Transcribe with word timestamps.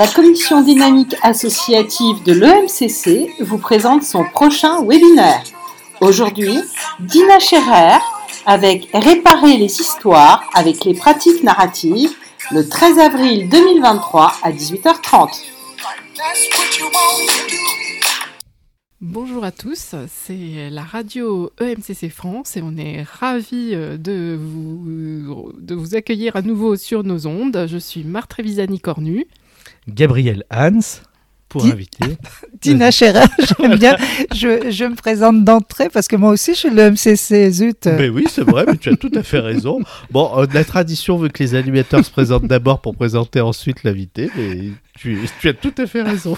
la 0.00 0.08
commission 0.08 0.62
dynamique 0.62 1.14
associative 1.22 2.22
de 2.22 2.32
l'EMCC 2.32 3.34
vous 3.40 3.58
présente 3.58 4.02
son 4.02 4.24
prochain 4.24 4.82
webinaire. 4.82 5.42
Aujourd'hui, 6.00 6.56
Dina 7.00 7.38
Scherer 7.38 7.98
avec 8.46 8.88
Réparer 8.94 9.58
les 9.58 9.78
histoires 9.78 10.48
avec 10.54 10.86
les 10.86 10.94
pratiques 10.94 11.42
narratives 11.42 12.12
le 12.50 12.66
13 12.66 12.98
avril 12.98 13.50
2023 13.50 14.32
à 14.42 14.50
18h30. 14.50 15.42
Bonjour 19.02 19.44
à 19.44 19.52
tous, 19.52 19.94
c'est 20.08 20.70
la 20.70 20.82
radio 20.82 21.50
EMCC 21.60 22.08
France 22.08 22.56
et 22.56 22.62
on 22.62 22.74
est 22.78 23.02
ravis 23.02 23.74
euh, 23.74 23.98
de 23.98 24.38
vous, 24.40 25.52
de 25.58 25.74
vous 25.74 25.94
accueillir 25.94 26.36
à 26.36 26.42
nouveau 26.42 26.76
sur 26.76 27.04
nos 27.04 27.26
ondes. 27.26 27.66
Je 27.68 27.76
suis 27.76 28.02
Marthe 28.02 28.32
Révisani 28.32 28.80
Cornu. 28.80 29.26
Gabriel 29.94 30.44
Hans 30.50 31.02
pour 31.50 31.66
inviter. 31.66 32.16
Tina 32.60 32.90
Scherer, 32.90 33.24
j'aime 33.58 33.76
bien. 33.76 33.96
Je, 34.32 34.70
je, 34.70 34.84
me 34.84 34.94
présente 34.94 35.44
d'entrée 35.44 35.90
parce 35.90 36.06
que 36.06 36.16
moi 36.16 36.30
aussi 36.30 36.54
je 36.54 36.58
suis 36.58 36.70
le 36.70 36.92
MCC, 36.92 37.50
zut. 37.50 37.86
Mais 37.86 38.08
oui, 38.08 38.24
c'est 38.30 38.44
vrai, 38.44 38.64
mais 38.66 38.76
tu 38.76 38.88
as 38.88 38.96
tout 38.96 39.10
à 39.14 39.22
fait 39.22 39.40
raison. 39.40 39.80
Bon, 40.12 40.30
euh, 40.38 40.46
la 40.54 40.64
tradition 40.64 41.18
veut 41.18 41.28
que 41.28 41.42
les 41.42 41.54
animateurs 41.56 42.04
se 42.04 42.10
présentent 42.10 42.46
d'abord 42.46 42.80
pour 42.80 42.94
présenter 42.94 43.40
ensuite 43.40 43.82
l'invité, 43.82 44.30
mais 44.36 44.70
tu, 44.96 45.18
tu, 45.40 45.48
as 45.48 45.54
tout 45.54 45.74
à 45.76 45.86
fait 45.86 46.02
raison. 46.02 46.36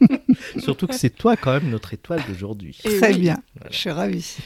Surtout 0.58 0.86
que 0.86 0.94
c'est 0.94 1.10
toi 1.10 1.36
quand 1.36 1.52
même 1.52 1.68
notre 1.68 1.92
étoile 1.92 2.22
d'aujourd'hui. 2.26 2.76
Très 2.82 3.12
bien, 3.12 3.36
je 3.70 3.76
suis 3.76 3.90
ravie. 3.90 4.36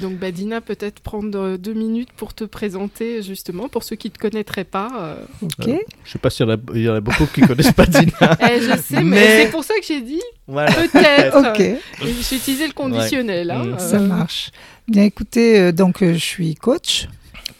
Donc 0.00 0.18
Badina, 0.18 0.60
peut-être 0.60 1.00
prendre 1.00 1.56
deux 1.56 1.72
minutes 1.72 2.10
pour 2.16 2.34
te 2.34 2.44
présenter 2.44 3.22
justement, 3.22 3.68
pour 3.68 3.84
ceux 3.84 3.96
qui 3.96 4.08
ne 4.08 4.12
te 4.12 4.18
connaîtraient 4.18 4.64
pas. 4.64 4.88
Euh. 4.94 5.24
Ok. 5.42 5.68
Euh, 5.68 5.72
je 5.72 5.72
ne 5.72 5.78
sais 6.12 6.18
pas 6.18 6.30
s'il 6.30 6.46
y, 6.74 6.80
y, 6.80 6.88
en 6.88 6.94
a 6.94 7.00
beaucoup 7.00 7.26
qui 7.26 7.42
ne 7.42 7.46
connaissent 7.46 7.72
pas 7.76 7.86
Dina. 7.86 8.36
eh, 8.40 8.60
je 8.60 8.76
sais, 8.80 9.02
mais, 9.02 9.44
c'est 9.44 9.50
pour 9.50 9.62
ça 9.62 9.74
que 9.74 9.86
j'ai 9.86 10.00
dit 10.00 10.22
voilà. 10.48 10.72
peut-être. 10.72 11.36
ok. 11.36 11.80
J'ai 12.02 12.36
utilisé 12.36 12.66
le 12.66 12.72
conditionnel. 12.72 13.48
Ouais. 13.48 13.54
Hein, 13.54 13.64
mmh. 13.64 13.78
Ça 13.78 14.00
marche. 14.00 14.50
Bien 14.88 15.04
écoutez, 15.04 15.72
donc 15.72 15.98
je 16.00 16.12
suis 16.14 16.54
coach, 16.56 17.08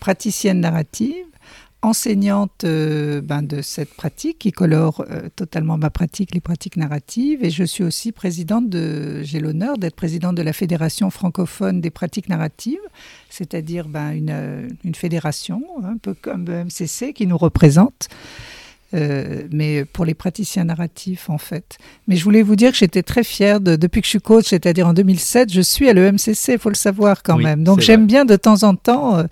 praticienne 0.00 0.60
narrative 0.60 1.24
enseignante 1.84 2.64
euh, 2.64 3.20
ben, 3.20 3.42
de 3.42 3.60
cette 3.62 3.92
pratique 3.94 4.38
qui 4.38 4.52
colore 4.52 5.04
euh, 5.10 5.28
totalement 5.36 5.76
ma 5.76 5.90
pratique, 5.90 6.34
les 6.34 6.40
pratiques 6.40 6.76
narratives. 6.76 7.44
Et 7.44 7.50
je 7.50 7.62
suis 7.62 7.84
aussi 7.84 8.10
présidente 8.10 8.68
de, 8.68 9.22
j'ai 9.22 9.38
l'honneur 9.38 9.76
d'être 9.76 9.94
présidente 9.94 10.34
de 10.34 10.42
la 10.42 10.52
Fédération 10.52 11.10
francophone 11.10 11.80
des 11.80 11.90
pratiques 11.90 12.28
narratives, 12.28 12.80
c'est-à-dire 13.28 13.86
ben, 13.88 14.12
une, 14.12 14.30
euh, 14.30 14.68
une, 14.82 14.94
fédération, 14.94 15.62
un 15.84 15.98
peu 15.98 16.14
comme 16.14 16.44
MCC, 16.44 17.12
qui 17.12 17.26
nous 17.26 17.38
représente. 17.38 18.08
mais 19.50 19.84
pour 19.84 20.04
les 20.04 20.14
praticiens 20.14 20.66
narratifs 20.66 21.28
en 21.28 21.36
fait. 21.36 21.78
Mais 22.06 22.14
je 22.14 22.22
voulais 22.22 22.42
vous 22.42 22.54
dire 22.54 22.70
que 22.70 22.78
j'étais 22.78 23.02
très 23.02 23.24
fière 23.24 23.60
de, 23.60 23.74
depuis 23.74 24.00
que 24.00 24.06
je 24.06 24.10
suis 24.10 24.20
coach, 24.20 24.46
c'est-à-dire 24.50 24.86
en 24.86 24.92
2007, 24.92 25.52
je 25.52 25.60
suis 25.60 25.88
à 25.88 25.92
l'EMCC, 25.92 26.52
il 26.52 26.58
faut 26.58 26.68
le 26.68 26.76
savoir 26.76 27.24
quand 27.24 27.36
même. 27.36 27.64
Donc 27.64 27.80
j'aime 27.80 28.06
bien 28.06 28.24
de 28.24 28.36
temps 28.36 28.62
en 28.62 28.76
temps 28.76 29.26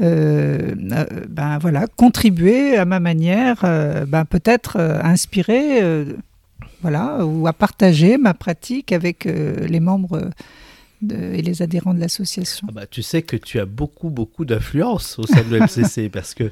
euh, 0.00 0.74
euh, 0.92 1.04
ben 1.28 1.58
voilà, 1.58 1.86
contribuer 1.86 2.76
à 2.76 2.84
ma 2.84 3.00
manière, 3.00 3.60
euh, 3.64 4.04
ben 4.06 4.24
peut-être 4.24 4.78
inspirer, 4.80 5.80
voilà, 6.82 7.24
ou 7.24 7.46
à 7.46 7.52
partager 7.52 8.18
ma 8.18 8.34
pratique 8.34 8.92
avec 8.92 9.24
les 9.24 9.80
membres 9.80 10.30
et 11.12 11.42
les 11.42 11.62
adhérents 11.62 11.94
de 11.94 12.00
l'association. 12.00 12.66
Ah 12.70 12.72
bah, 12.72 12.86
tu 12.86 13.02
sais 13.02 13.22
que 13.22 13.36
tu 13.36 13.58
as 13.60 13.66
beaucoup, 13.66 14.10
beaucoup 14.10 14.44
d'influence 14.44 15.18
au 15.18 15.26
sein 15.26 15.42
de 15.42 15.56
l'MCC 15.56 16.08
parce 16.12 16.34
que 16.34 16.50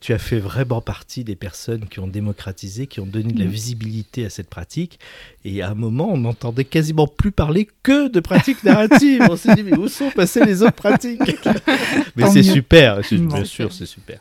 tu 0.00 0.12
as 0.12 0.18
fait 0.18 0.38
vraiment 0.38 0.80
partie 0.80 1.24
des 1.24 1.36
personnes 1.36 1.86
qui 1.86 2.00
ont 2.00 2.06
démocratisé, 2.06 2.86
qui 2.86 3.00
ont 3.00 3.06
donné 3.06 3.32
de 3.32 3.38
la 3.38 3.46
mm. 3.46 3.50
visibilité 3.50 4.24
à 4.24 4.30
cette 4.30 4.48
pratique. 4.48 4.98
Et 5.44 5.62
à 5.62 5.70
un 5.70 5.74
moment, 5.74 6.12
on 6.12 6.18
n'entendait 6.18 6.64
quasiment 6.64 7.06
plus 7.06 7.32
parler 7.32 7.68
que 7.82 8.08
de 8.08 8.20
pratiques 8.20 8.62
narratives. 8.64 9.26
on 9.28 9.36
s'est 9.36 9.54
dit, 9.54 9.62
mais 9.62 9.76
où 9.76 9.88
sont 9.88 10.10
passées 10.10 10.44
les 10.44 10.62
autres 10.62 10.72
pratiques? 10.72 11.20
Mais 12.16 12.30
c'est 12.30 12.42
super, 12.42 13.00
bien 13.10 13.44
sûr, 13.44 13.72
c'est 13.72 13.86
super. 13.86 14.20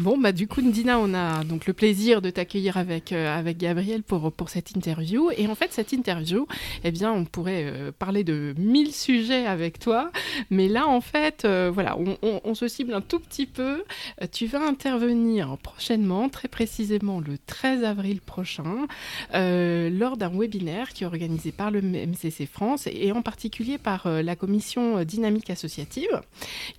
Bon, 0.00 0.16
bah 0.16 0.32
du 0.32 0.48
coup, 0.48 0.62
Ndina, 0.62 0.98
on 0.98 1.12
a 1.12 1.44
donc 1.44 1.66
le 1.66 1.74
plaisir 1.74 2.22
de 2.22 2.30
t'accueillir 2.30 2.78
avec, 2.78 3.12
euh, 3.12 3.38
avec 3.38 3.58
Gabriel 3.58 4.02
pour, 4.02 4.32
pour 4.32 4.48
cette 4.48 4.70
interview. 4.70 5.30
Et 5.36 5.46
en 5.46 5.54
fait, 5.54 5.74
cette 5.74 5.92
interview, 5.92 6.46
eh 6.84 6.90
bien, 6.90 7.12
on 7.12 7.26
pourrait 7.26 7.66
euh, 7.66 7.92
parler 7.92 8.24
de 8.24 8.54
mille 8.56 8.94
sujets 8.94 9.44
avec 9.44 9.78
toi. 9.78 10.10
Mais 10.48 10.68
là, 10.68 10.86
en 10.86 11.02
fait, 11.02 11.44
euh, 11.44 11.70
voilà, 11.70 11.98
on, 11.98 12.16
on, 12.22 12.54
se 12.54 12.66
cible 12.66 12.94
un 12.94 13.02
tout 13.02 13.20
petit 13.20 13.44
peu. 13.44 13.84
tu 14.32 14.46
vas 14.46 14.66
intervenir 14.66 15.58
prochainement, 15.58 16.30
très 16.30 16.48
précisément 16.48 17.20
le 17.20 17.36
13 17.36 17.84
avril 17.84 18.22
prochain, 18.22 18.86
lors 19.34 20.16
d'un 20.16 20.30
webinaire 20.30 20.94
qui 20.94 21.04
est 21.04 21.06
organisé 21.06 21.52
par 21.52 21.70
le 21.70 21.82
MCC 21.82 22.46
France 22.46 22.88
et 22.90 23.12
en 23.12 23.20
particulier 23.20 23.76
par 23.76 24.08
la 24.08 24.34
commission 24.34 25.04
dynamique 25.04 25.50
associative 25.50 26.22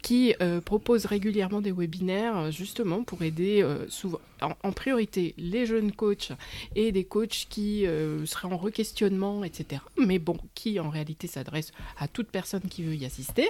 qui 0.01 0.33
propose 0.65 1.05
régulièrement 1.05 1.61
des 1.61 1.71
webinaires 1.71 2.51
justement 2.51 3.03
aider 3.19 3.61
euh, 3.61 3.87
souvent, 3.89 4.19
en, 4.41 4.71
priorité 4.71 5.35
les 5.37 5.65
jeunes 5.65 5.91
coachs 5.91 6.31
et 6.75 6.91
des 6.91 7.03
coachs 7.03 7.47
qui 7.49 7.85
euh, 7.85 8.25
seraient 8.25 8.47
en 8.47 8.57
requestionnement, 8.57 9.43
etc. 9.43 9.81
Mais 9.97 10.19
bon, 10.19 10.37
qui 10.55 10.79
en 10.79 10.89
réalité 10.89 11.27
s'adresse 11.27 11.71
à 11.99 12.07
toute 12.07 12.29
personne 12.29 12.61
qui 12.61 12.83
veut 12.83 12.95
y 12.95 13.05
assister. 13.05 13.47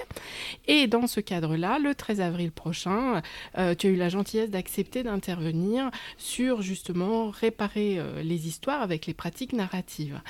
Et 0.66 0.86
dans 0.86 1.06
ce 1.06 1.20
cadre-là, 1.20 1.78
le 1.78 1.94
13 1.94 2.20
avril 2.20 2.50
prochain, 2.50 3.22
euh, 3.56 3.74
tu 3.74 3.86
as 3.86 3.90
eu 3.90 3.96
la 3.96 4.08
gentillesse 4.08 4.50
d'accepter 4.50 5.02
d'intervenir 5.02 5.90
sur 6.18 6.62
justement 6.62 7.30
réparer 7.30 8.00
les 8.22 8.48
histoires 8.48 8.82
avec 8.82 9.06
les 9.06 9.14
pratiques 9.14 9.52
narratives. 9.52 10.20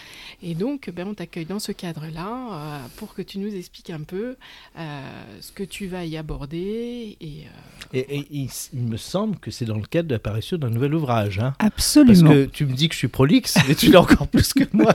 Et 0.43 0.55
donc, 0.55 0.91
ben, 0.91 1.09
on 1.09 1.15
t'accueille 1.15 1.47
dans 1.47 1.59
ce 1.59 1.73
cadre-là 1.73 2.83
pour 2.97 3.15
que 3.15 3.23
tu 3.23 3.39
nous 3.39 3.55
expliques 3.55 3.91
un 3.91 4.03
peu 4.03 4.37
ce 4.77 5.53
que 5.53 5.63
tu 5.63 5.87
vas 5.87 6.05
y 6.05 6.17
aborder. 6.17 7.17
Et, 7.21 7.47
il 7.93 8.49
me 8.75 8.97
semble 8.97 9.22
que 9.29 9.51
c'est 9.51 9.65
dans 9.65 9.77
le 9.77 9.87
cadre 9.87 10.09
de 10.09 10.15
l'apparition 10.15 10.57
d'un 10.59 10.71
nouvel 10.71 10.95
ouvrage. 10.95 11.39
Hein 11.39 11.55
Absolument. 11.59 12.31
Parce 12.31 12.37
que 12.37 12.45
tu 12.47 12.67
me 12.67 12.73
dis 12.73 12.89
que 12.89 12.95
je 12.95 12.99
suis 12.99 13.09
prolixe, 13.09 13.57
mais 13.69 13.75
tu 13.75 13.91
l'es 13.91 13.97
encore 13.97 14.29
plus 14.29 14.53
que 14.53 14.65
moi. 14.73 14.95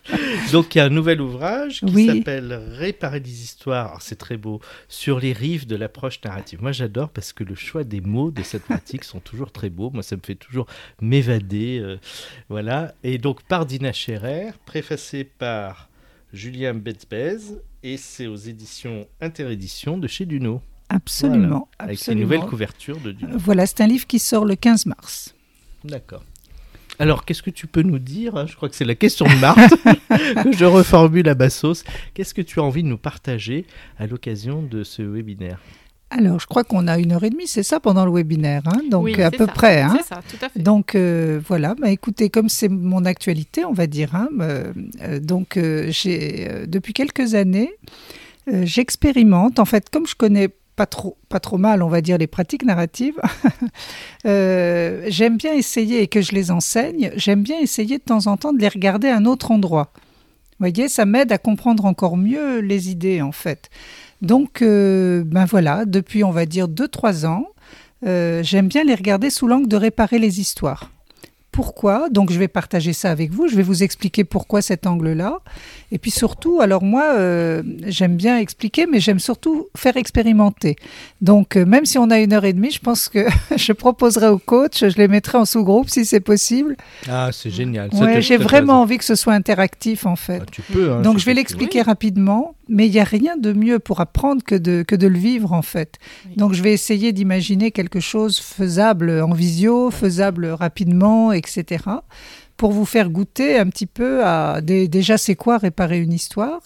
Donc 0.52 0.74
il 0.74 0.78
y 0.78 0.80
a 0.80 0.84
un 0.84 0.90
nouvel 0.90 1.20
ouvrage 1.20 1.80
qui 1.80 2.06
s'appelle 2.06 2.52
Réparer 2.72 3.20
des 3.20 3.42
histoires, 3.42 4.00
c'est 4.02 4.16
très 4.16 4.36
beau, 4.36 4.60
sur 4.88 5.20
les 5.20 5.32
rives 5.32 5.66
de 5.66 5.76
l'approche 5.76 6.20
narrative. 6.24 6.62
Moi 6.62 6.72
j'adore 6.72 7.10
parce 7.10 7.32
que 7.32 7.44
le 7.44 7.54
choix 7.54 7.84
des 7.84 8.00
mots 8.00 8.30
de 8.30 8.42
cette 8.42 8.64
pratique 8.64 9.04
sont 9.04 9.20
toujours 9.20 9.52
très 9.52 9.70
beaux. 9.70 9.90
Moi 9.90 10.02
ça 10.02 10.16
me 10.16 10.22
fait 10.24 10.34
toujours 10.34 10.66
m'évader. 11.00 11.78
Euh, 11.80 11.96
voilà. 12.48 12.94
Et 13.02 13.18
donc 13.18 13.42
par 13.42 13.66
Dina 13.66 13.92
Scherer, 13.92 14.50
préfacé 14.64 15.24
par 15.24 15.88
Julien 16.32 16.74
Betzbez, 16.74 17.38
et 17.82 17.96
c'est 17.96 18.26
aux 18.26 18.36
éditions 18.36 19.06
Interéditions 19.20 19.96
de 19.98 20.08
chez 20.08 20.26
Duno. 20.26 20.60
Absolument. 20.88 21.68
Avec 21.78 22.06
une 22.06 22.20
nouvelle 22.20 22.40
couverture 22.40 22.98
de 23.00 23.10
euh, 23.10 23.26
Voilà, 23.36 23.66
c'est 23.66 23.80
un 23.80 23.86
livre 23.86 24.06
qui 24.06 24.18
sort 24.18 24.44
le 24.44 24.54
15 24.54 24.86
mars. 24.86 25.34
D'accord. 25.84 26.22
Alors, 26.98 27.24
qu'est-ce 27.24 27.42
que 27.42 27.50
tu 27.50 27.66
peux 27.66 27.82
nous 27.82 27.98
dire 27.98 28.36
hein? 28.36 28.46
Je 28.46 28.56
crois 28.56 28.68
que 28.68 28.74
c'est 28.74 28.84
la 28.84 28.94
question 28.94 29.26
de 29.26 29.34
Marthe 29.34 29.74
que 30.44 30.52
je 30.52 30.64
reformule 30.64 31.28
à 31.28 31.34
Bassos. 31.34 31.84
Qu'est-ce 32.14 32.32
que 32.32 32.42
tu 32.42 32.60
as 32.60 32.62
envie 32.62 32.82
de 32.82 32.88
nous 32.88 32.96
partager 32.96 33.66
à 33.98 34.06
l'occasion 34.06 34.62
de 34.62 34.82
ce 34.82 35.02
webinaire? 35.02 35.58
Alors, 36.08 36.38
je 36.38 36.46
crois 36.46 36.62
qu'on 36.62 36.86
a 36.86 36.98
une 36.98 37.12
heure 37.12 37.24
et 37.24 37.30
demie, 37.30 37.48
c'est 37.48 37.64
ça, 37.64 37.80
pendant 37.80 38.06
le 38.06 38.12
webinaire, 38.12 38.62
hein? 38.66 38.80
Donc 38.88 39.18
à 39.18 39.32
peu 39.32 39.46
près. 39.46 39.82
Hein? 39.82 39.98
C'est 39.98 40.14
ça, 40.14 40.22
tout 40.26 40.36
à 40.40 40.48
fait. 40.48 40.60
Donc 40.60 40.94
euh, 40.94 41.40
voilà, 41.46 41.74
bah, 41.74 41.90
écoutez, 41.90 42.30
comme 42.30 42.48
c'est 42.48 42.68
mon 42.68 43.04
actualité, 43.04 43.64
on 43.64 43.72
va 43.72 43.88
dire, 43.88 44.14
hein, 44.14 44.28
euh, 44.40 44.72
donc 45.20 45.58
j'ai 45.88 46.48
depuis 46.66 46.92
quelques 46.92 47.34
années, 47.34 47.72
j'expérimente. 48.46 49.58
En 49.58 49.64
fait, 49.64 49.90
comme 49.90 50.06
je 50.06 50.14
connais 50.14 50.48
pas 50.76 50.86
trop, 50.86 51.58
mal, 51.58 51.82
on 51.82 51.88
va 51.88 52.00
dire, 52.00 52.18
les 52.18 52.26
pratiques 52.26 52.64
narratives. 52.64 53.20
Euh, 54.24 55.04
j'aime 55.06 55.36
bien 55.36 55.52
essayer, 55.52 56.02
et 56.02 56.08
que 56.08 56.20
je 56.20 56.32
les 56.32 56.50
enseigne, 56.50 57.12
j'aime 57.14 57.44
bien 57.44 57.60
essayer 57.60 57.98
de 57.98 58.02
temps 58.02 58.26
en 58.26 58.36
temps 58.36 58.52
de 58.52 58.58
les 58.58 58.66
regarder 58.66 59.06
à 59.06 59.16
un 59.16 59.24
autre 59.24 59.52
endroit. 59.52 59.92
Vous 59.94 60.66
voyez, 60.66 60.88
ça 60.88 61.04
m'aide 61.04 61.30
à 61.30 61.38
comprendre 61.38 61.84
encore 61.84 62.16
mieux 62.16 62.58
les 62.58 62.90
idées, 62.90 63.22
en 63.22 63.30
fait. 63.30 63.70
Donc, 64.22 64.62
euh, 64.62 65.22
ben 65.24 65.44
voilà, 65.44 65.84
depuis, 65.84 66.24
on 66.24 66.32
va 66.32 66.44
dire, 66.44 66.66
2-3 66.66 67.24
ans, 67.24 67.46
euh, 68.04 68.42
j'aime 68.42 68.66
bien 68.66 68.82
les 68.82 68.96
regarder 68.96 69.30
sous 69.30 69.46
l'angle 69.46 69.68
de 69.68 69.76
réparer 69.76 70.18
les 70.18 70.40
histoires 70.40 70.90
pourquoi. 71.56 72.10
Donc 72.10 72.30
je 72.30 72.38
vais 72.38 72.48
partager 72.48 72.92
ça 72.92 73.10
avec 73.10 73.32
vous, 73.32 73.48
je 73.48 73.56
vais 73.56 73.62
vous 73.62 73.82
expliquer 73.82 74.24
pourquoi 74.24 74.60
cet 74.60 74.86
angle-là. 74.86 75.38
Et 75.90 75.96
puis 75.96 76.10
surtout, 76.10 76.60
alors 76.60 76.82
moi, 76.82 77.14
euh, 77.14 77.62
j'aime 77.86 78.14
bien 78.16 78.36
expliquer, 78.36 78.84
mais 78.86 79.00
j'aime 79.00 79.18
surtout 79.18 79.68
faire 79.74 79.96
expérimenter. 79.96 80.76
Donc 81.22 81.56
euh, 81.56 81.64
même 81.64 81.86
si 81.86 81.96
on 81.96 82.10
a 82.10 82.18
une 82.18 82.34
heure 82.34 82.44
et 82.44 82.52
demie, 82.52 82.70
je 82.70 82.80
pense 82.80 83.08
que 83.08 83.26
je 83.56 83.72
proposerai 83.72 84.28
au 84.28 84.36
coach, 84.36 84.80
je 84.80 84.98
les 84.98 85.08
mettrai 85.08 85.38
en 85.38 85.46
sous-groupe 85.46 85.88
si 85.88 86.04
c'est 86.04 86.20
possible. 86.20 86.76
Ah, 87.08 87.30
c'est 87.32 87.50
génial. 87.50 87.88
Ouais, 87.94 88.20
J'ai 88.20 88.36
vraiment 88.36 88.82
envie 88.82 88.98
que 88.98 89.04
ce 89.04 89.14
soit 89.14 89.32
interactif 89.32 90.04
en 90.04 90.16
fait. 90.16 90.42
Ah, 90.42 90.50
tu 90.52 90.60
peux. 90.60 90.92
Hein, 90.92 91.00
Donc 91.00 91.18
je 91.18 91.24
vais 91.24 91.32
l'expliquer 91.32 91.80
rapidement, 91.80 92.54
mais 92.68 92.86
il 92.86 92.92
n'y 92.92 93.00
a 93.00 93.04
rien 93.04 93.38
de 93.38 93.54
mieux 93.54 93.78
pour 93.78 94.00
apprendre 94.00 94.42
que 94.44 94.56
de, 94.56 94.84
que 94.86 94.94
de 94.94 95.06
le 95.06 95.18
vivre 95.18 95.54
en 95.54 95.62
fait. 95.62 95.94
Donc 96.36 96.52
je 96.52 96.62
vais 96.62 96.74
essayer 96.74 97.14
d'imaginer 97.14 97.70
quelque 97.70 98.00
chose 98.00 98.38
faisable 98.40 99.22
en 99.22 99.32
visio, 99.32 99.90
faisable 99.90 100.48
rapidement, 100.48 101.32
etc 101.32 101.45
etc. 101.48 101.84
Pour 102.56 102.72
vous 102.72 102.84
faire 102.84 103.10
goûter 103.10 103.58
un 103.58 103.68
petit 103.68 103.86
peu 103.86 104.24
à 104.24 104.60
déjà 104.60 105.18
c'est 105.18 105.34
quoi 105.34 105.58
réparer 105.58 105.98
une 105.98 106.12
histoire. 106.12 106.60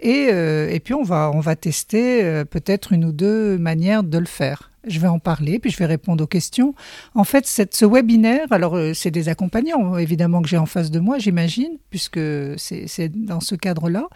Et, 0.00 0.28
euh, 0.32 0.70
et 0.70 0.80
puis 0.80 0.94
on 0.94 1.02
va, 1.02 1.30
on 1.32 1.40
va 1.40 1.56
tester 1.56 2.24
euh, 2.24 2.44
peut-être 2.44 2.92
une 2.92 3.04
ou 3.04 3.12
deux 3.12 3.58
manières 3.58 4.02
de 4.02 4.18
le 4.18 4.26
faire. 4.26 4.70
Je 4.86 4.98
vais 4.98 5.08
en 5.08 5.18
parler, 5.18 5.58
puis 5.58 5.70
je 5.70 5.76
vais 5.76 5.84
répondre 5.84 6.24
aux 6.24 6.26
questions. 6.26 6.74
En 7.14 7.24
fait, 7.24 7.46
cette, 7.46 7.74
ce 7.74 7.84
webinaire, 7.84 8.46
alors 8.50 8.76
euh, 8.76 8.94
c'est 8.94 9.10
des 9.10 9.28
accompagnants 9.28 9.98
évidemment 9.98 10.40
que 10.40 10.48
j'ai 10.48 10.56
en 10.56 10.64
face 10.64 10.90
de 10.90 11.00
moi, 11.00 11.18
j'imagine, 11.18 11.76
puisque 11.90 12.20
c'est 12.56 13.10
dans 13.14 13.40
ce 13.40 13.54
cadre-là. 13.56 14.08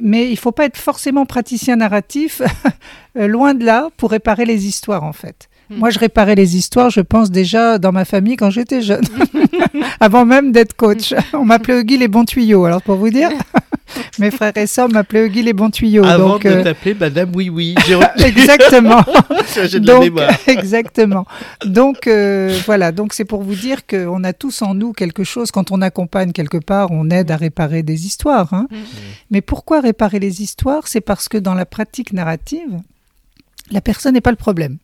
Mais 0.00 0.26
il 0.26 0.32
ne 0.32 0.36
faut 0.36 0.50
pas 0.50 0.64
être 0.64 0.76
forcément 0.76 1.26
praticien 1.26 1.76
narratif, 1.76 2.42
loin 3.14 3.54
de 3.54 3.64
là, 3.64 3.90
pour 3.96 4.10
réparer 4.10 4.46
les 4.46 4.66
histoires 4.66 5.04
en 5.04 5.12
fait. 5.12 5.48
Hmm. 5.70 5.76
Moi, 5.78 5.90
je 5.90 5.98
réparais 5.98 6.34
les 6.34 6.56
histoires, 6.56 6.90
je 6.90 7.00
pense 7.00 7.30
déjà 7.30 7.78
dans 7.78 7.92
ma 7.92 8.04
famille 8.04 8.36
quand 8.36 8.50
j'étais 8.50 8.82
jeune, 8.82 9.04
avant 10.00 10.26
même 10.26 10.52
d'être 10.52 10.74
coach. 10.76 11.14
On 11.32 11.44
m'appelait 11.44 11.84
Guy 11.84 11.96
les 11.96 12.08
bons 12.08 12.24
tuyaux, 12.24 12.64
alors 12.64 12.82
pour 12.82 12.96
vous 12.96 13.10
dire. 13.10 13.30
Mes 14.18 14.30
frères 14.30 14.56
et 14.56 14.66
sœurs 14.66 14.88
m'appelaient 14.88 15.28
Guy 15.28 15.42
les 15.42 15.52
bons 15.52 15.70
tuyaux. 15.70 16.04
Avant 16.04 16.30
donc, 16.30 16.44
de 16.44 16.50
euh, 16.50 16.62
t'appeler 16.62 16.94
Madame 16.94 17.30
Oui 17.34 17.48
Oui. 17.48 17.74
exactement. 18.24 19.04
donc, 19.80 20.12
exactement. 20.46 21.26
Donc 21.64 22.06
euh, 22.06 22.58
voilà, 22.66 22.92
donc 22.92 23.12
c'est 23.12 23.24
pour 23.24 23.42
vous 23.42 23.54
dire 23.54 23.86
qu'on 23.86 24.24
a 24.24 24.32
tous 24.32 24.62
en 24.62 24.74
nous 24.74 24.92
quelque 24.92 25.24
chose. 25.24 25.50
Quand 25.50 25.70
on 25.70 25.80
accompagne 25.82 26.32
quelque 26.32 26.58
part, 26.58 26.90
on 26.90 27.10
aide 27.10 27.30
à 27.30 27.36
réparer 27.36 27.82
des 27.82 28.06
histoires. 28.06 28.52
Hein. 28.52 28.66
Mais 29.30 29.40
pourquoi 29.40 29.80
réparer 29.80 30.18
les 30.18 30.42
histoires? 30.42 30.88
C'est 30.88 31.00
parce 31.00 31.28
que 31.28 31.38
dans 31.38 31.54
la 31.54 31.66
pratique 31.66 32.12
narrative, 32.12 32.80
la 33.70 33.80
personne 33.80 34.14
n'est 34.14 34.20
pas 34.20 34.30
le 34.30 34.36
problème. 34.36 34.78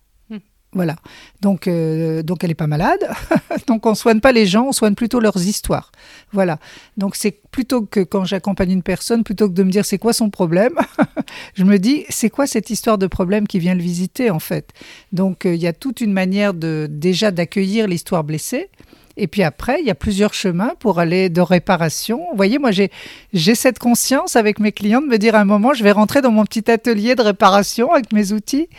Voilà. 0.72 0.96
Donc, 1.40 1.66
euh, 1.66 2.22
donc 2.22 2.44
elle 2.44 2.50
n'est 2.50 2.54
pas 2.54 2.68
malade. 2.68 3.00
donc 3.66 3.86
on 3.86 3.94
soigne 3.94 4.20
pas 4.20 4.30
les 4.30 4.46
gens, 4.46 4.66
on 4.68 4.72
soigne 4.72 4.94
plutôt 4.94 5.18
leurs 5.18 5.44
histoires. 5.44 5.90
Voilà. 6.32 6.58
Donc 6.96 7.16
c'est 7.16 7.32
plutôt 7.50 7.82
que 7.82 8.00
quand 8.00 8.24
j'accompagne 8.24 8.70
une 8.70 8.82
personne, 8.82 9.24
plutôt 9.24 9.48
que 9.48 9.54
de 9.54 9.64
me 9.64 9.70
dire 9.70 9.84
c'est 9.84 9.98
quoi 9.98 10.12
son 10.12 10.30
problème, 10.30 10.74
je 11.54 11.64
me 11.64 11.78
dis 11.78 12.04
c'est 12.08 12.30
quoi 12.30 12.46
cette 12.46 12.70
histoire 12.70 12.98
de 12.98 13.08
problème 13.08 13.48
qui 13.48 13.58
vient 13.58 13.74
le 13.74 13.82
visiter 13.82 14.30
en 14.30 14.38
fait? 14.38 14.70
Donc 15.12 15.44
euh, 15.44 15.54
il 15.54 15.60
y 15.60 15.66
a 15.66 15.72
toute 15.72 16.00
une 16.00 16.12
manière 16.12 16.54
de 16.54 16.86
déjà 16.88 17.32
d'accueillir 17.32 17.88
l'histoire 17.88 18.22
blessée. 18.22 18.70
Et 19.20 19.26
puis 19.26 19.42
après, 19.42 19.80
il 19.80 19.86
y 19.86 19.90
a 19.90 19.94
plusieurs 19.94 20.32
chemins 20.32 20.72
pour 20.78 20.98
aller 20.98 21.28
de 21.28 21.42
réparation. 21.42 22.20
Vous 22.30 22.36
voyez, 22.36 22.58
moi, 22.58 22.70
j'ai, 22.70 22.90
cette 23.54 23.78
conscience 23.78 24.34
avec 24.34 24.58
mes 24.58 24.72
clients 24.72 25.02
de 25.02 25.06
me 25.06 25.18
dire 25.18 25.34
à 25.34 25.40
un 25.40 25.44
moment, 25.44 25.74
je 25.74 25.84
vais 25.84 25.92
rentrer 25.92 26.22
dans 26.22 26.30
mon 26.30 26.46
petit 26.46 26.70
atelier 26.70 27.14
de 27.14 27.20
réparation 27.20 27.92
avec 27.92 28.14
mes 28.14 28.32
outils. 28.32 28.70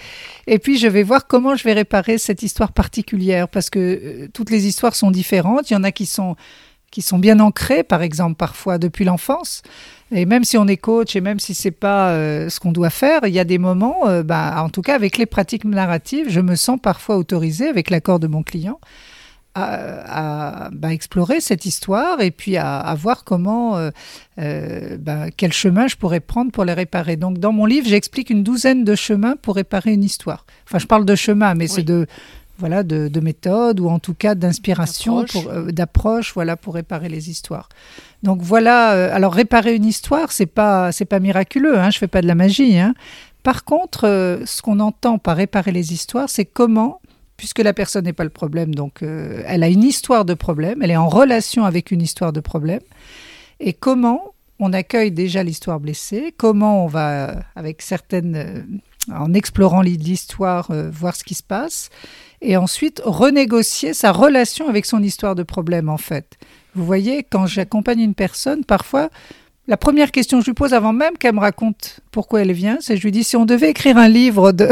Et 0.48 0.58
puis, 0.58 0.80
je 0.80 0.88
vais 0.88 1.04
voir 1.04 1.28
comment 1.28 1.56
je 1.56 1.64
vais 1.64 1.74
réparer 1.74 2.18
cette 2.18 2.42
histoire 2.42 2.72
particulière 2.72 3.50
parce 3.50 3.70
que 3.70 3.80
euh, 3.80 4.28
toutes 4.34 4.50
les 4.50 4.66
histoires 4.66 4.96
sont 4.96 5.12
différentes. 5.12 5.70
Il 5.70 5.74
y 5.74 5.78
en 5.78 5.84
a 5.84 5.92
qui 5.92 6.08
sont 6.08 6.36
qui 6.90 7.02
sont 7.02 7.20
bien 7.20 7.40
ancrées, 7.40 7.84
par 7.84 8.02
exemple, 8.02 8.36
parfois 8.36 8.78
depuis 8.78 9.06
l'enfance. 9.06 9.62
Et 10.12 10.26
même 10.26 10.44
si 10.44 10.58
on 10.58 10.68
est 10.68 10.76
coach 10.76 11.16
et 11.16 11.22
même 11.22 11.40
si 11.40 11.54
c'est 11.54 11.72
pas 11.72 12.10
euh, 12.10 12.50
ce 12.50 12.60
qu'on 12.60 12.74
doit 12.74 12.90
faire, 12.90 13.22
il 13.26 13.34
y 13.34 13.40
a 13.40 13.46
des 13.46 13.60
moments, 13.60 14.10
euh, 14.10 14.24
bah, 14.24 14.62
en 14.62 14.70
tout 14.70 14.82
cas 14.82 14.94
avec 14.94 15.18
les 15.18 15.26
pratiques 15.26 15.64
narratives, 15.64 16.26
je 16.30 16.42
me 16.42 16.56
sens 16.56 16.78
parfois 16.82 17.16
autorisée, 17.16 17.70
avec 17.70 17.90
l'accord 17.90 18.20
de 18.20 18.28
mon 18.28 18.44
client, 18.44 18.80
à, 19.54 20.70
bah, 20.72 20.94
explorer 20.94 21.42
cette 21.42 21.66
histoire 21.66 22.22
et 22.22 22.32
puis 22.32 22.58
à, 22.58 22.96
voir 22.98 23.24
comment, 23.24 23.78
euh, 23.78 23.90
euh, 24.40 24.98
bah, 24.98 25.30
quel 25.36 25.52
chemin 25.52 25.88
je 25.88 25.96
pourrais 25.96 26.20
prendre 26.20 26.52
pour 26.52 26.64
les 26.64 26.74
réparer. 26.74 27.16
Donc 27.18 27.38
dans 27.38 27.52
mon 27.52 27.66
livre, 27.66 27.88
j'explique 27.88 28.30
une 28.30 28.44
douzaine 28.44 28.84
de 28.84 28.96
chemins 28.96 29.36
pour 29.42 29.56
réparer 29.56 29.94
une 29.94 30.04
histoire. 30.04 30.46
Enfin, 30.68 30.80
je 30.80 30.88
parle 30.88 31.06
de 31.06 31.16
chemin, 31.16 31.54
mais 31.54 31.68
c'est 31.68 31.84
de 31.84 32.08
voilà 32.58 32.84
de, 32.84 33.20
méthodes 33.20 33.80
ou 33.80 33.90
en 33.90 33.98
tout 33.98 34.14
cas 34.14 34.36
d'inspiration, 34.36 35.26
euh, 35.48 35.72
d'approche, 35.72 36.32
voilà 36.36 36.56
pour 36.56 36.76
réparer 36.76 37.10
les 37.10 37.30
histoires. 37.30 37.70
Donc 38.22 38.42
voilà. 38.42 38.90
alors 39.14 39.34
réparer 39.34 39.76
une 39.76 39.86
histoire, 39.86 40.32
c'est 40.32 40.46
pas 40.46 40.92
c'est 40.92 41.06
pas 41.06 41.20
miraculeux. 41.20 41.78
Hein, 41.78 41.90
je 41.90 41.98
fais 41.98 42.08
pas 42.08 42.22
de 42.22 42.28
la 42.28 42.36
magie. 42.36 42.78
Hein. 42.78 42.94
Par 43.42 43.64
contre, 43.64 44.02
ce 44.46 44.62
qu'on 44.62 44.80
entend 44.80 45.18
par 45.18 45.38
réparer 45.38 45.72
les 45.72 45.92
histoires, 45.94 46.30
c'est 46.30 46.46
comment 46.46 47.02
puisque 47.42 47.58
la 47.58 47.74
personne 47.74 48.06
n'est 48.06 48.14
pas 48.14 48.24
le 48.24 48.30
problème, 48.30 48.76
donc 48.76 49.02
euh, 49.02 49.42
elle 49.48 49.64
a 49.64 49.68
une 49.68 49.82
histoire 49.82 50.26
de 50.26 50.36
problème, 50.36 50.84
elle 50.84 50.92
est 50.92 50.96
en 50.96 51.10
relation 51.10 51.66
avec 51.66 51.90
une 51.90 52.04
histoire 52.04 52.32
de 52.32 52.40
problème. 52.40 52.82
Et 53.60 53.74
comment 53.74 54.36
on 54.60 54.74
accueille 54.74 55.10
déjà 55.10 55.42
l'histoire 55.42 55.80
blessée, 55.80 56.36
comment 56.38 56.86
on 56.86 56.88
va, 56.88 57.42
avec 57.56 57.82
certaines, 57.82 58.36
euh, 58.36 58.62
en 59.12 59.34
explorant 59.34 59.82
l'histoire, 59.82 60.70
euh, 60.70 60.92
voir 60.92 61.16
ce 61.16 61.24
qui 61.24 61.34
se 61.34 61.42
passe, 61.42 61.90
et 62.44 62.58
ensuite 62.58 63.02
renégocier 63.04 63.96
sa 63.96 64.12
relation 64.12 64.70
avec 64.70 64.86
son 64.86 65.02
histoire 65.02 65.34
de 65.34 65.42
problème, 65.42 65.90
en 65.90 65.98
fait. 65.98 66.38
Vous 66.76 66.86
voyez, 66.86 67.24
quand 67.24 67.48
j'accompagne 67.48 68.02
une 68.02 68.14
personne, 68.14 68.64
parfois, 68.66 69.10
la 69.68 69.78
première 69.78 70.12
question 70.12 70.38
que 70.38 70.46
je 70.46 70.52
lui 70.52 70.56
pose 70.56 70.76
avant 70.76 70.94
même 70.94 71.18
qu'elle 71.18 71.34
me 71.34 71.40
raconte 71.40 72.02
pourquoi 72.12 72.44
elle 72.44 72.52
vient, 72.52 72.78
c'est 72.82 72.98
je 72.98 73.02
lui 73.02 73.12
dis 73.12 73.24
si 73.24 73.36
on 73.36 73.46
devait 73.46 73.72
écrire 73.72 73.98
un 73.98 74.10
livre 74.10 74.52
de 74.52 74.70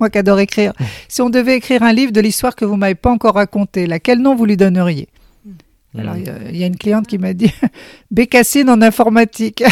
moi 0.00 0.10
qui 0.10 0.18
adore 0.18 0.40
écrire, 0.40 0.72
si 1.08 1.22
on 1.22 1.30
devait 1.30 1.56
écrire 1.56 1.82
un 1.82 1.92
livre 1.92 2.12
de 2.12 2.20
l'histoire 2.20 2.54
que 2.54 2.64
vous 2.64 2.76
m'avez 2.76 2.94
pas 2.94 3.10
encore 3.10 3.34
racontée, 3.34 3.86
laquelle 3.86 4.18
nom 4.18 4.34
vous 4.34 4.44
lui 4.44 4.56
donneriez? 4.56 5.08
Hmm. 5.44 6.00
alors, 6.00 6.16
il 6.16 6.56
y, 6.56 6.64
a 6.64 6.66
une 6.66 6.76
cliente 6.76 7.06
qui 7.06 7.18
m'a 7.18 7.32
dit 7.32 7.52
Bécassine 8.10 8.68
en 8.70 8.82
informatique. 8.82 9.64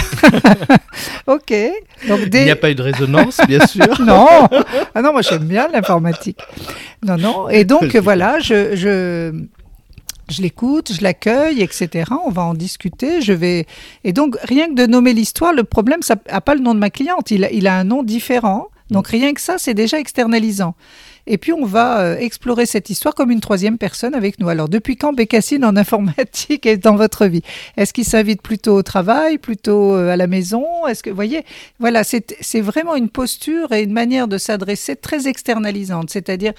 ok. 1.26 1.54
Donc, 2.08 2.20
Il 2.32 2.44
n'y 2.44 2.50
a 2.50 2.56
pas 2.56 2.70
eu 2.70 2.74
de 2.74 2.82
résonance, 2.82 3.40
bien 3.46 3.66
sûr. 3.66 4.00
non. 4.00 4.26
Ah 4.94 5.02
non, 5.02 5.12
moi 5.12 5.22
j'aime 5.22 5.44
bien 5.44 5.68
l'informatique. 5.68 6.40
Non, 7.04 7.16
non. 7.16 7.48
Et 7.48 7.64
donc, 7.64 7.94
voilà, 7.96 8.38
je, 8.40 8.74
je, 8.74 9.44
je 10.28 10.42
l'écoute, 10.42 10.92
je 10.92 11.02
l'accueille, 11.02 11.62
etc. 11.62 12.10
On 12.24 12.30
va 12.30 12.42
en 12.42 12.54
discuter. 12.54 13.20
Je 13.20 13.32
vais 13.32 13.66
et 14.04 14.12
donc 14.12 14.36
rien 14.42 14.68
que 14.68 14.74
de 14.74 14.86
nommer 14.86 15.12
l'histoire, 15.12 15.52
le 15.52 15.64
problème 15.64 16.02
ça 16.02 16.16
n'a 16.30 16.40
pas 16.40 16.54
le 16.54 16.60
nom 16.60 16.74
de 16.74 16.80
ma 16.80 16.90
cliente. 16.90 17.30
Il 17.30 17.66
a 17.66 17.78
un 17.78 17.84
nom 17.84 18.02
différent. 18.02 18.68
Donc 18.90 19.08
rien 19.08 19.34
que 19.34 19.40
ça, 19.40 19.58
c'est 19.58 19.74
déjà 19.74 19.98
externalisant. 19.98 20.74
Et 21.26 21.38
puis 21.38 21.52
on 21.52 21.64
va 21.64 22.00
euh, 22.00 22.18
explorer 22.18 22.66
cette 22.66 22.88
histoire 22.88 23.14
comme 23.14 23.32
une 23.32 23.40
troisième 23.40 23.78
personne 23.78 24.14
avec 24.14 24.38
nous. 24.38 24.48
Alors 24.48 24.68
depuis 24.68 24.96
quand 24.96 25.12
Bécassine 25.12 25.64
en 25.64 25.76
informatique 25.76 26.66
est 26.66 26.76
dans 26.76 26.94
votre 26.94 27.26
vie? 27.26 27.42
Est-ce 27.76 27.92
qu'il 27.92 28.04
s'invite 28.04 28.42
plutôt 28.42 28.76
au 28.76 28.82
travail, 28.82 29.38
plutôt 29.38 29.94
euh, 29.94 30.12
à 30.12 30.16
la 30.16 30.28
maison? 30.28 30.64
Est-ce 30.86 31.02
que 31.02 31.10
vous 31.10 31.16
voyez 31.16 31.44
Voilà, 31.80 32.04
c'est 32.04 32.60
vraiment 32.60 32.94
une 32.94 33.08
posture 33.08 33.72
et 33.72 33.82
une 33.82 33.92
manière 33.92 34.28
de 34.28 34.38
s'adresser 34.38 34.94
très 34.94 35.26
externalisante, 35.26 36.10
c'est-à-dire 36.10 36.52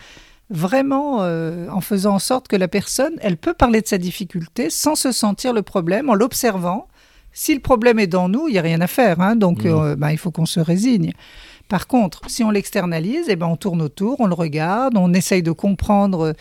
vraiment 0.49 1.19
euh, 1.21 1.67
en 1.69 1.81
faisant 1.81 2.15
en 2.15 2.19
sorte 2.19 2.47
que 2.47 2.55
la 2.55 2.67
personne, 2.67 3.13
elle 3.21 3.37
peut 3.37 3.53
parler 3.53 3.81
de 3.81 3.87
sa 3.87 3.97
difficulté 3.97 4.69
sans 4.69 4.95
se 4.95 5.11
sentir 5.11 5.53
le 5.53 5.61
problème, 5.61 6.09
en 6.09 6.13
l'observant. 6.13 6.87
Si 7.33 7.53
le 7.53 7.59
problème 7.59 7.99
est 7.99 8.07
dans 8.07 8.29
nous, 8.29 8.47
il 8.47 8.53
n'y 8.53 8.57
a 8.57 8.63
rien 8.63 8.81
à 8.81 8.87
faire, 8.87 9.19
hein, 9.21 9.35
donc 9.35 9.63
mmh. 9.63 9.67
euh, 9.67 9.95
ben, 9.95 10.11
il 10.11 10.17
faut 10.17 10.31
qu'on 10.31 10.45
se 10.45 10.59
résigne. 10.59 11.13
Par 11.67 11.87
contre, 11.87 12.21
si 12.27 12.43
on 12.43 12.51
l'externalise, 12.51 13.25
eh 13.27 13.35
ben, 13.35 13.47
on 13.47 13.57
tourne 13.57 13.81
autour, 13.81 14.19
on 14.19 14.27
le 14.27 14.33
regarde, 14.33 14.97
on 14.97 15.13
essaye 15.13 15.43
de 15.43 15.51
comprendre 15.51 16.27
euh, 16.27 16.33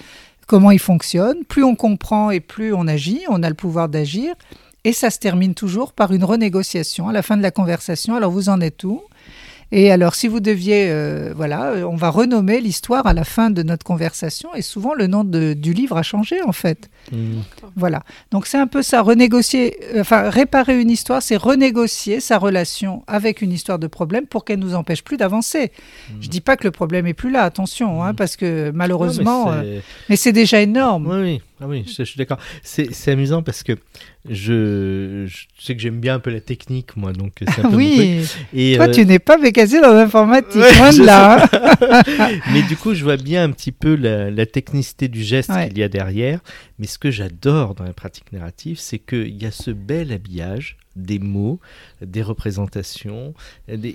comment 0.47 0.71
il 0.71 0.79
fonctionne. 0.79 1.45
Plus 1.45 1.65
on 1.65 1.75
comprend 1.75 2.31
et 2.31 2.41
plus 2.41 2.73
on 2.73 2.87
agit, 2.87 3.23
on 3.29 3.43
a 3.43 3.49
le 3.49 3.55
pouvoir 3.55 3.89
d'agir. 3.89 4.35
Et 4.85 4.93
ça 4.93 5.11
se 5.11 5.19
termine 5.19 5.55
toujours 5.55 5.93
par 5.93 6.13
une 6.13 6.23
renégociation 6.23 7.09
à 7.09 7.13
la 7.13 7.23
fin 7.23 7.37
de 7.37 7.43
la 7.43 7.51
conversation. 7.51 8.15
Alors 8.15 8.31
vous 8.31 8.49
en 8.49 8.61
êtes 8.61 8.85
où? 8.85 9.03
Et 9.73 9.91
alors, 9.91 10.15
si 10.15 10.29
vous 10.29 10.39
deviez, 10.39 10.87
euh, 10.91 11.33
voilà, 11.35 11.73
euh, 11.73 11.83
on 11.83 11.97
va 11.97 12.09
renommer 12.09 12.61
l'histoire 12.61 13.07
à 13.07 13.13
la 13.13 13.25
fin 13.25 13.51
de 13.51 13.63
notre 13.65 13.85
conversation, 13.85 14.55
et 14.55 14.63
souvent 14.63 14.95
le 14.95 15.09
nom 15.09 15.25
du 15.25 15.73
livre 15.73 15.97
a 15.97 16.03
changé 16.03 16.41
en 16.43 16.53
fait. 16.53 16.89
Mmh. 17.11 17.39
Voilà. 17.75 18.03
Donc 18.31 18.47
c'est 18.47 18.59
un 18.59 18.69
peu 18.69 18.83
ça, 18.83 19.03
renégocier, 19.03 19.77
euh, 19.95 20.03
enfin 20.03 20.31
réparer 20.31 20.81
une 20.81 20.91
histoire, 20.91 21.21
c'est 21.21 21.37
renégocier 21.37 22.21
sa 22.21 22.39
relation 22.39 23.03
avec 23.09 23.43
une 23.43 23.53
histoire 23.53 23.81
de 23.81 23.89
problème 23.89 24.27
pour 24.27 24.45
qu'elle 24.45 24.61
nous 24.61 24.77
empêche 24.77 25.03
plus 25.03 25.17
d'avancer. 25.17 25.73
Je 26.09 26.13
mmh. 26.13 26.23
Je 26.23 26.29
dis 26.29 26.41
pas 26.41 26.57
que 26.57 26.65
le 26.65 26.71
problème 26.71 27.07
est 27.07 27.15
plus 27.15 27.31
là, 27.31 27.43
attention, 27.43 28.05
hein, 28.05 28.13
mmh. 28.13 28.17
parce 28.17 28.37
que 28.37 28.71
malheureusement, 28.73 29.53
mais 30.09 30.17
c'est 30.17 30.33
déjà 30.33 30.61
énorme. 30.61 31.09
Oui, 31.09 31.21
oui. 31.21 31.43
Ah 31.61 31.67
oui, 31.67 31.85
je, 31.87 32.03
suis 32.03 32.19
d'accord. 32.19 32.39
C'est 32.63 33.09
amusant 33.09 33.43
parce 33.43 33.63
que 33.63 33.73
je, 34.29 35.27
sais 35.59 35.75
que 35.75 35.81
j'aime 35.81 36.01
bien 36.01 36.17
un 36.17 36.19
peu 36.19 36.31
la 36.31 36.41
technique, 36.41 36.97
moi, 36.97 37.13
donc 37.13 37.33
c'est 37.41 37.65
un 37.65 37.71
peu 37.71 37.77
Oui. 37.77 38.21
Et, 38.53 38.77
Toi, 38.77 38.89
tu 38.89 39.07
n'es 39.07 39.19
pas 39.19 39.39
bécasé 39.39 39.81
dans 39.81 39.95
l'informatique, 39.95 40.55
loin 40.55 40.93
de 40.93 41.05
là. 41.05 41.49
Mais 42.53 42.63
du 42.63 42.77
coup, 42.77 42.93
je 42.93 43.03
vois 43.03 43.17
bien 43.17 43.45
un 43.45 43.51
petit 43.53 43.73
peu 43.73 43.95
la, 43.95 44.47
technicité 44.47 45.09
du 45.09 45.23
geste 45.23 45.51
qu'il 45.69 45.79
y 45.79 45.83
a 45.83 45.89
derrière. 45.89 46.41
Mais 46.79 46.87
ce 46.87 46.99
que 46.99 47.11
j'adore 47.11 47.75
dans 47.75 47.85
la 47.85 47.95
pratique 47.95 48.33
narrative, 48.33 48.79
c'est 48.79 48.99
qu'il 48.99 49.43
y 49.43 49.47
a 49.47 49.51
ce 49.51 49.71
bel 49.71 50.13
habillage 50.13 50.77
des 50.97 51.19
mots, 51.19 51.61
des 52.01 52.23
représentations, 52.23 53.35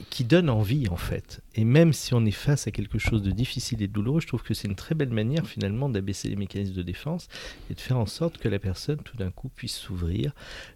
qui 0.10 0.24
donnent 0.24 0.50
envie 0.50 0.88
en 0.90 0.96
fait. 0.96 1.42
Et 1.56 1.66
même 1.66 1.94
si 1.94 2.14
on 2.14 2.26
est 2.26 2.32
face 2.32 2.68
à 2.68 2.72
quelque 2.72 3.00
chose 3.00 3.22
de 3.22 3.32
difficile 3.32 3.82
et 3.82 3.88
de 3.88 3.94
douloureux, 3.94 4.22
je 4.22 4.28
trouve 4.28 4.44
que 4.44 4.54
c'est 4.54 4.68
une 4.68 4.76
très 4.76 4.96
belle 4.96 5.10
manière 5.10 5.46
finalement 5.48 5.90
d'abaisser 5.90 6.30
les 6.30 6.36
mécanismes 6.36 6.76
de 6.76 6.84
défense 6.84 7.28
et 7.70 7.74
de 7.74 7.80
faire 7.80 7.98
en 7.98 8.06
sorte 8.06 8.38
que 8.38 8.48
la 8.48 8.60
personne 8.60 9.00
tout 9.04 9.18
d'un 9.18 9.32
coup 9.32 9.50
puisse 9.50 9.76
s'ouvrir, 9.76 10.34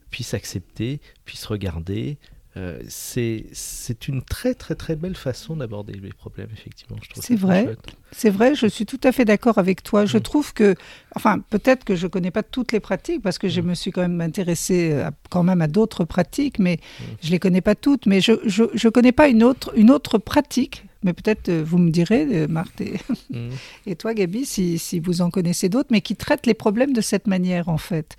puisse 0.09 0.33
accepter, 0.33 0.99
puisse 1.25 1.45
regarder, 1.45 2.17
euh, 2.57 2.79
c'est 2.87 4.07
une 4.07 4.21
très 4.21 4.53
très 4.53 4.75
très 4.75 4.95
belle 4.95 5.15
façon 5.15 5.57
d'aborder 5.57 5.93
les 5.93 6.13
problèmes, 6.13 6.49
effectivement. 6.53 6.97
C'est 7.15 7.35
vrai, 7.35 7.75
C'est 8.11 8.29
vrai, 8.29 8.55
je 8.55 8.67
suis 8.67 8.85
tout 8.85 8.99
à 9.03 9.11
fait 9.11 9.25
d'accord 9.25 9.57
avec 9.57 9.83
toi. 9.83 10.05
Je 10.05 10.17
mm. 10.17 10.21
trouve 10.21 10.53
que, 10.53 10.75
enfin, 11.15 11.39
peut-être 11.49 11.83
que 11.83 11.95
je 11.95 12.05
ne 12.05 12.09
connais 12.09 12.31
pas 12.31 12.43
toutes 12.43 12.71
les 12.71 12.79
pratiques 12.79 13.21
parce 13.21 13.37
que 13.37 13.49
je 13.49 13.61
mm. 13.61 13.65
me 13.65 13.73
suis 13.73 13.91
quand 13.91 14.01
même 14.01 14.21
intéressée 14.21 15.05
quand 15.29 15.43
même 15.43 15.61
à 15.61 15.67
d'autres 15.67 16.05
pratiques, 16.05 16.59
mais 16.59 16.75
mm. 16.77 17.03
je 17.21 17.27
ne 17.27 17.31
les 17.31 17.39
connais 17.39 17.61
pas 17.61 17.75
toutes. 17.75 18.05
Mais 18.05 18.21
je 18.21 18.31
ne 18.31 18.89
connais 18.89 19.11
pas 19.11 19.27
une 19.27 19.43
autre, 19.43 19.73
une 19.75 19.91
autre 19.91 20.17
pratique 20.17 20.85
mais 21.05 21.13
peut-être 21.13 21.49
euh, 21.49 21.63
vous 21.65 21.77
me 21.77 21.91
direz, 21.91 22.27
euh, 22.31 22.47
Marthe 22.47 22.81
et, 22.81 23.95
toi, 23.95 24.13
Gabi, 24.13 24.45
si, 24.45 24.79
si, 24.79 24.99
vous 24.99 25.21
en 25.21 25.29
connaissez 25.29 25.69
d'autres, 25.69 25.89
mais 25.91 26.01
qui 26.01 26.15
traitent 26.15 26.47
les 26.47 26.55
problèmes 26.55 26.93
de 26.93 27.01
cette 27.01 27.27
manière, 27.27 27.69
en 27.69 27.77
fait. 27.77 28.17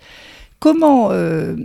Comment 0.59 1.09
euh, 1.11 1.55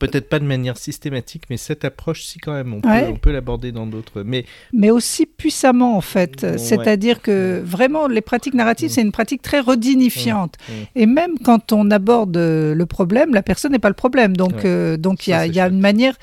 Peut-être 0.00 0.28
pas 0.28 0.38
de 0.38 0.44
manière 0.44 0.78
systématique, 0.78 1.44
mais 1.50 1.56
cette 1.56 1.84
approche, 1.84 2.24
si 2.24 2.38
quand 2.38 2.52
même, 2.52 2.72
on 2.74 3.16
peut, 3.16 3.30
l'aborder 3.30 3.72
dans 3.72 3.86
d'autres. 3.86 4.22
Mais... 4.22 4.44
mais 4.72 4.90
aussi 4.90 5.26
puissamment, 5.26 5.96
en 5.96 6.00
fait. 6.00 6.58
C'est-à-dire 6.58 7.20
que 7.20 7.60
vraiment, 7.64 8.08
les 8.08 8.22
pratiques 8.22 8.54
narratives, 8.54 8.90
c'est 8.90 9.02
une 9.02 9.12
pratique 9.12 9.42
très 9.42 9.60
redinifiante. 9.60 10.54
Mm. 10.68 10.72
Et 10.96 11.06
même 11.06 11.38
quand 11.44 11.72
on 11.72 11.90
aborde 11.90 12.36
le 12.36 12.86
problème, 12.86 13.34
la 13.34 13.42
personne 13.42 13.72
n'est 13.72 13.78
pas 13.78 13.88
le 13.88 13.94
problème. 13.94 14.36
Donc, 14.36 14.66
donc 14.98 15.26
il 15.26 15.30
y 15.30 15.34
a, 15.34 15.46
y 15.46 15.60
a 15.60 15.68
une 15.68 15.80
manière 15.80 16.14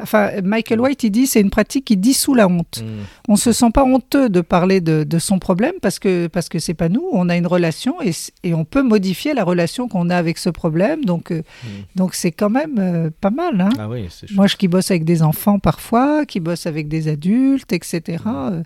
Enfin, 0.00 0.30
Michael 0.42 0.80
White, 0.80 1.04
il 1.04 1.10
dit 1.10 1.26
c'est 1.26 1.40
une 1.40 1.50
pratique 1.50 1.84
qui 1.84 1.96
dissout 1.96 2.34
la 2.34 2.48
honte. 2.48 2.82
On 2.82 2.84
mm. 2.84 3.34
On 3.34 3.36
se 3.36 3.52
sent 3.52 3.70
pas 3.72 3.84
honteux 3.84 4.28
de 4.28 4.40
parler 4.40 4.80
de, 4.80 5.18
son 5.18 5.38
problème 5.38 5.74
parce 5.82 5.98
que 5.98 6.28
parce 6.28 6.48
que 6.48 6.58
c'est 6.58 6.74
pas 6.74 6.88
nous. 6.88 7.04
On 7.12 7.28
a 7.28 7.36
une 7.36 7.46
relation 7.46 8.00
et, 8.00 8.12
et 8.42 8.54
on 8.54 8.64
peut 8.64 8.82
modifier 8.82 9.34
la 9.34 9.44
relation 9.44 9.88
qu'on 9.88 10.10
a 10.10 10.16
avec 10.16 10.38
ce 10.38 10.50
problème. 10.50 11.04
Donc 11.04 11.30
euh, 11.30 11.42
mm. 11.64 11.68
donc 11.96 12.14
c'est 12.14 12.32
quand 12.32 12.50
même 12.50 12.76
euh, 12.78 13.10
pas 13.20 13.30
mal. 13.30 13.60
Hein. 13.60 13.70
Ah 13.78 13.88
oui, 13.88 14.08
Moi, 14.32 14.46
je 14.46 14.56
qui 14.56 14.68
bosse 14.68 14.90
avec 14.90 15.04
des 15.04 15.22
enfants 15.22 15.58
parfois, 15.58 16.26
qui 16.26 16.40
bosse 16.40 16.66
avec 16.66 16.88
des 16.88 17.08
adultes, 17.08 17.72
etc. 17.72 18.22
Mm. 18.24 18.62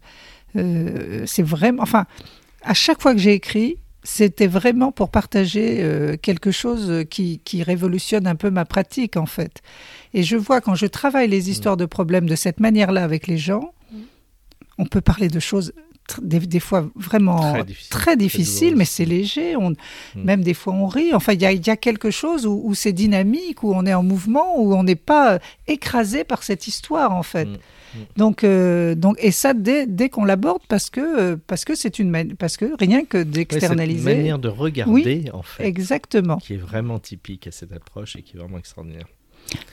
Euh, 0.56 1.22
c'est 1.26 1.42
vraiment. 1.42 1.82
Enfin, 1.82 2.06
à 2.62 2.74
chaque 2.74 3.00
fois 3.00 3.14
que 3.14 3.20
j'ai 3.20 3.34
écrit, 3.34 3.78
c'était 4.10 4.46
vraiment 4.46 4.90
pour 4.90 5.10
partager 5.10 6.16
quelque 6.22 6.50
chose 6.50 7.04
qui, 7.10 7.40
qui, 7.44 7.62
révolutionne 7.62 8.26
un 8.26 8.36
peu 8.36 8.48
ma 8.50 8.64
pratique 8.64 9.18
en 9.18 9.26
fait. 9.26 9.60
Et 10.14 10.22
je 10.22 10.36
vois 10.36 10.62
quand 10.62 10.74
je 10.74 10.86
travaille 10.86 11.28
les 11.28 11.50
histoires 11.50 11.76
de 11.76 11.84
problèmes 11.84 12.26
de 12.26 12.34
cette 12.34 12.58
manière-là 12.58 13.04
avec 13.04 13.26
les 13.26 13.36
gens, 13.36 13.72
on 14.78 14.86
peut 14.86 15.02
parler 15.02 15.28
de 15.28 15.40
choses 15.40 15.74
des, 16.22 16.60
fois 16.60 16.88
vraiment 16.94 17.56
très 17.90 18.16
difficiles, 18.16 18.76
mais 18.76 18.84
c'est 18.84 19.04
léger. 19.04 19.56
On, 19.56 19.70
mm. 19.70 19.74
Même 20.16 20.42
des 20.42 20.54
fois 20.54 20.72
on 20.72 20.86
rit. 20.86 21.12
Enfin, 21.14 21.34
il 21.34 21.42
y, 21.42 21.44
y 21.44 21.70
a, 21.70 21.76
quelque 21.76 22.10
chose 22.10 22.46
où, 22.46 22.74
c'est 22.74 22.92
dynamique, 22.92 23.62
où 23.62 23.74
on 23.74 23.84
est 23.84 23.94
en 23.94 24.02
mouvement, 24.02 24.58
où 24.58 24.74
on 24.74 24.84
n'est 24.84 24.94
pas 24.94 25.38
écrasé 25.66 26.24
par 26.24 26.42
cette 26.42 26.66
histoire 26.66 27.12
en 27.12 27.22
fait. 27.22 27.44
Mm. 27.44 27.58
Mm. 27.94 27.98
Donc, 28.16 28.44
euh, 28.44 28.94
donc, 28.94 29.16
et 29.20 29.30
ça 29.30 29.54
dès, 29.54 29.86
dès 29.86 30.08
qu'on 30.08 30.24
l'aborde 30.24 30.62
parce 30.68 30.90
que 30.90 31.34
parce 31.34 31.64
que 31.64 31.74
c'est 31.74 31.98
une 31.98 32.34
parce 32.36 32.56
que 32.56 32.76
rien 32.78 33.04
que 33.04 33.22
d'externaliser. 33.22 34.04
C'est 34.04 34.12
une 34.12 34.18
manière 34.18 34.38
de 34.38 34.48
regarder 34.48 35.24
en 35.32 35.42
fait. 35.42 35.64
Exactement. 35.64 36.38
Qui 36.38 36.54
est 36.54 36.58
vraiment 36.58 36.98
typique 36.98 37.46
à 37.46 37.50
cette 37.50 37.72
approche 37.72 38.16
et 38.16 38.22
qui 38.22 38.36
est 38.36 38.40
vraiment 38.40 38.58
extraordinaire. 38.58 39.06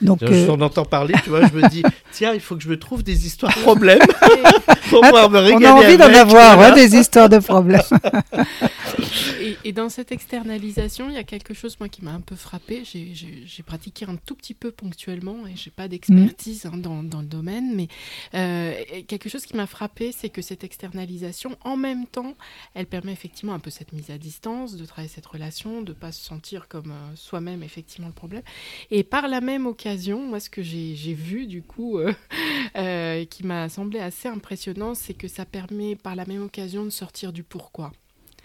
Donc, 0.01 0.19
je, 0.21 0.27
euh... 0.27 0.51
entends 0.51 0.85
parler, 0.85 1.13
tu 1.23 1.29
vois, 1.29 1.47
je 1.47 1.53
me 1.53 1.67
dis, 1.69 1.83
tiens, 2.11 2.33
il 2.33 2.39
faut 2.39 2.55
que 2.55 2.63
je 2.63 2.69
me 2.69 2.77
trouve 2.77 3.03
des 3.03 3.25
histoires 3.25 3.53
de 3.55 3.61
problèmes 3.61 3.99
pour 4.89 5.01
pouvoir 5.01 5.29
me 5.29 5.39
régaler. 5.39 5.65
On 5.67 5.69
a 5.69 5.85
envie 5.85 5.97
d'en 5.97 6.13
avoir, 6.13 6.59
hein, 6.59 6.71
des 6.73 6.95
histoires 6.95 7.29
de 7.29 7.39
problèmes. 7.39 7.81
et, 9.63 9.71
dans 9.71 9.89
cette 9.89 10.11
externalisation, 10.11 11.09
il 11.09 11.15
y 11.15 11.17
a 11.17 11.23
quelque 11.23 11.53
chose, 11.53 11.77
moi, 11.79 11.89
qui 11.89 12.03
m'a 12.03 12.11
un 12.11 12.21
peu 12.21 12.35
frappé. 12.35 12.83
J'ai 12.85 13.63
pratiqué 13.63 14.05
un 14.07 14.15
tout 14.15 14.35
petit 14.35 14.53
peu 14.53 14.71
ponctuellement 14.71 15.47
et 15.47 15.55
j'ai 15.55 15.71
pas 15.71 15.87
d'expertise 15.87 16.65
hein, 16.65 16.77
dans, 16.77 17.03
dans, 17.03 17.19
le 17.19 17.25
domaine, 17.25 17.75
mais 17.75 17.87
euh, 18.33 18.73
quelque 19.07 19.29
chose 19.29 19.45
qui 19.45 19.55
m'a 19.55 19.67
frappé, 19.67 20.11
c'est 20.11 20.29
que 20.29 20.41
cette 20.41 20.63
externalisation, 20.63 21.57
en 21.63 21.77
même 21.77 22.05
temps, 22.05 22.35
elle 22.73 22.85
permet 22.85 23.11
effectivement 23.11 23.53
un 23.53 23.59
peu 23.59 23.69
cette 23.69 23.91
mise 23.91 24.09
à 24.11 24.17
distance, 24.17 24.75
de 24.75 24.85
travailler 24.85 25.11
cette 25.13 25.25
relation, 25.25 25.81
de 25.81 25.93
pas 25.93 26.11
se 26.11 26.23
sentir 26.23 26.67
comme 26.67 26.91
euh, 26.91 27.15
soi-même 27.15 27.63
effectivement 27.63 28.07
le 28.07 28.13
problème. 28.13 28.43
Et 28.91 29.03
par 29.03 29.27
la 29.27 29.41
même 29.41 29.64
occasion, 29.65 30.25
moi, 30.25 30.39
ce 30.39 30.49
que 30.49 30.61
j'ai 30.61 31.13
vu, 31.13 31.47
du 31.47 31.61
coup, 31.61 31.97
euh, 31.97 32.13
euh, 32.77 33.25
qui 33.25 33.45
m'a 33.45 33.69
semblé 33.69 33.99
assez 33.99 34.27
impressionnant, 34.27 34.95
c'est 34.95 35.13
que 35.13 35.27
ça 35.27 35.45
permet, 35.45 35.95
par 35.95 36.15
la 36.15 36.25
même 36.25 36.43
occasion, 36.43 36.83
de 36.83 36.89
sortir 36.89 37.33
du 37.33 37.43
pourquoi. 37.43 37.91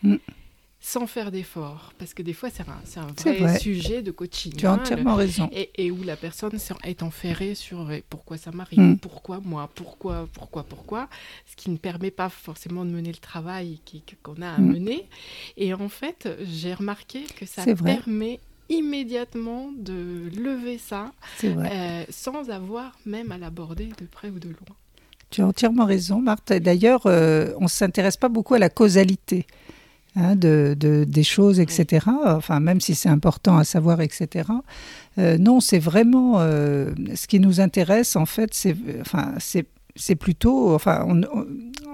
Mm. 0.03 0.17
Sans 0.83 1.07
faire 1.07 1.31
d'effort, 1.31 1.93
parce 1.99 2.15
que 2.15 2.23
des 2.23 2.33
fois 2.33 2.49
c'est 2.49 2.65
un, 2.67 3.03
un 3.03 3.13
vrai, 3.13 3.59
sujet 3.59 4.01
de 4.01 4.11
coaching. 4.11 4.55
Tu 4.57 4.67
as 4.67 4.73
hein, 4.73 4.79
entièrement 4.79 5.15
raison. 5.15 5.51
Et, 5.53 5.91
où 5.91 6.03
la 6.03 6.17
personne 6.17 6.59
est 6.85 7.03
enferrée 7.03 7.55
sur 7.55 7.91
pourquoi 8.09 8.39
ça 8.39 8.51
m'arrive, 8.51 8.81
mm. 8.81 8.99
pourquoi 8.99 9.41
moi, 9.41 9.69
pourquoi, 9.75 10.27
pourquoi, 10.33 10.63
pourquoi, 10.63 11.11
ce 11.45 11.55
qui 11.55 11.69
ne 11.69 11.77
permet 11.77 12.11
pas 12.11 12.31
forcément 12.31 12.87
de 12.87 12.91
mener 12.91 13.13
le 13.13 13.19
travail 13.19 13.79
qu'on 14.23 14.41
a 14.41 14.53
à 14.53 14.59
mm. 14.59 14.73
mener. 14.73 15.07
Et 15.59 15.75
en 15.75 15.91
fait, 15.91 16.31
j'ai 16.51 16.73
remarqué 16.73 17.25
que 17.25 17.45
ça 17.45 17.67
permet 17.75 18.41
immédiatement 18.71 19.71
de 19.77 20.31
lever 20.35 20.79
ça 20.79 21.13
euh, 21.45 22.05
sans 22.09 22.49
avoir 22.51 22.97
même 23.05 23.33
à 23.33 23.39
l'aborder 23.39 23.91
de 24.01 24.07
près 24.07 24.31
ou 24.31 24.39
de 24.39 24.49
loin. 24.49 24.77
Tu 25.29 25.43
as 25.43 25.47
entièrement 25.47 25.85
raison, 25.85 26.21
Marthe. 26.21 26.53
D'ailleurs, 26.53 27.03
euh, 27.07 27.53
on 27.59 27.65
ne 27.65 27.69
s'intéresse 27.69 28.17
pas 28.17 28.29
beaucoup 28.29 28.55
à 28.55 28.59
la 28.59 28.71
causalité. 28.71 29.47
Hein, 30.17 30.35
de, 30.35 30.75
des 30.77 31.23
choses, 31.23 31.61
etc. 31.61 32.05
Enfin, 32.25 32.59
même 32.59 32.81
si 32.81 32.97
c'est 32.97 33.09
important 33.09 33.57
à 33.59 33.63
savoir, 33.63 34.01
etc. 34.01 34.49
Euh, 35.19 35.39
non, 35.39 35.61
c'est 35.61 35.79
vraiment 35.79 36.41
ce 36.41 37.27
qui 37.29 37.39
nous 37.39 37.61
intéresse, 37.61 38.17
en 38.17 38.27
fait, 38.27 38.53
c'est 38.53 38.75
enfin, 39.01 39.35
c'est 39.39 40.17
plutôt, 40.17 40.75
enfin, 40.75 41.07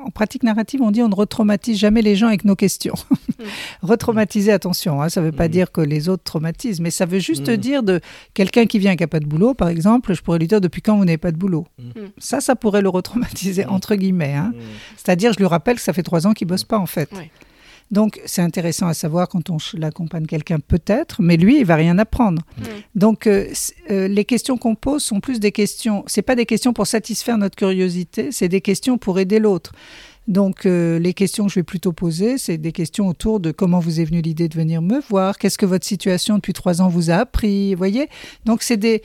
en 0.07 0.11
pratique 0.11 0.45
narrative, 0.45 0.81
on 0.83 0.93
dit 0.93 1.03
on 1.03 1.09
ne 1.09 1.15
retraumatise 1.15 1.77
jamais 1.77 2.01
les 2.01 2.15
gens 2.15 2.29
avec 2.29 2.45
nos 2.45 2.55
questions. 2.55 2.95
Mm. 3.39 3.45
Retraumatiser, 3.83 4.53
attention, 4.53 5.03
hein, 5.03 5.09
ça 5.09 5.21
ne 5.21 5.27
veut 5.27 5.33
pas 5.33 5.49
mm. 5.49 5.51
dire 5.51 5.73
que 5.73 5.81
les 5.81 6.09
autres 6.09 6.23
traumatisent, 6.23 6.81
mais 6.81 6.91
ça 6.91 7.07
veut 7.07 7.19
juste 7.19 7.49
mm. 7.49 7.57
dire 7.57 7.83
de 7.83 8.01
quelqu'un 8.33 8.67
qui 8.67 8.79
vient 8.79 8.95
qui 8.95 9.03
n'a 9.03 9.09
pas 9.09 9.21
de 9.21 9.27
boulot, 9.27 9.55
par 9.55 9.69
exemple, 9.69 10.15
je 10.15 10.23
pourrais 10.23 10.39
lui 10.39 10.47
dire 10.47 10.61
depuis 10.61 10.81
quand 10.81 10.97
vous 10.97 11.05
n'avez 11.05 11.19
pas 11.19 11.33
de 11.33 11.37
boulot? 11.37 11.67
Ça, 12.19 12.41
ça 12.41 12.55
pourrait 12.55 12.83
le 12.83 12.89
retraumatiser, 12.89 13.67
entre 13.67 13.97
guillemets. 13.97 14.35
Hein. 14.35 14.53
C'est-à-dire, 14.97 15.33
je 15.33 15.39
lui 15.39 15.47
rappelle 15.47 15.77
que 15.77 15.83
ça 15.83 15.93
fait 15.93 16.03
trois 16.03 16.27
ans 16.27 16.33
qu'il 16.33 16.47
bosse 16.47 16.65
pas, 16.65 16.79
en 16.79 16.87
fait. 16.87 17.11
Donc, 17.91 18.21
c'est 18.27 18.43
intéressant 18.43 18.89
à 18.89 18.95
savoir 18.95 19.29
quand 19.29 19.51
on 19.51 19.59
l'accompagne 19.75 20.27
quelqu'un, 20.27 20.59
peut-être, 20.59 21.23
mais 21.23 21.37
lui, 21.37 21.61
il 21.61 21.65
va 21.65 21.77
rien 21.77 21.99
apprendre. 21.99 22.43
Mm. 22.59 22.63
Donc, 22.97 23.27
euh, 23.27 23.47
euh, 23.91 24.09
les 24.09 24.25
questions 24.25 24.57
qu'on 24.57 24.75
pose 24.75 25.03
sont 25.03 25.21
plus 25.21 25.39
des 25.39 25.53
questions. 25.53 26.05
C'est 26.07 26.23
pas 26.23 26.35
des 26.35 26.47
questions 26.47 26.73
pour 26.73 26.87
satisfaire 26.87 27.39
notre 27.39 27.57
curiosité, 27.57 28.33
c'est 28.33 28.49
des 28.49 28.61
questions 28.61 28.99
pour 28.99 29.19
aider 29.19 29.39
l'autre. 29.39 29.73
Donc, 30.27 30.67
euh, 30.67 30.99
les 30.99 31.15
questions 31.15 31.47
que 31.47 31.53
je 31.53 31.61
vais 31.61 31.65
plutôt 31.65 31.93
poser, 31.93 32.37
c'est 32.39 32.59
des 32.59 32.73
questions 32.73 33.07
autour 33.07 33.39
de 33.39 33.53
comment 33.53 33.79
vous 33.79 34.01
est 34.01 34.05
venue 34.05 34.23
l'idée 34.23 34.49
de 34.49 34.57
venir 34.57 34.83
me 34.83 35.01
voir, 35.09 35.39
qu'est-ce 35.39 35.59
que 35.59 35.67
votre 35.67 35.87
situation 35.87 36.35
depuis 36.35 36.53
trois 36.53 36.83
ans 36.83 36.89
vous 36.89 37.11
a 37.11 37.15
appris, 37.15 37.75
vous 37.75 37.79
voyez? 37.79 38.09
Donc, 38.45 38.65
c'est 38.65 38.77
des 38.77 39.03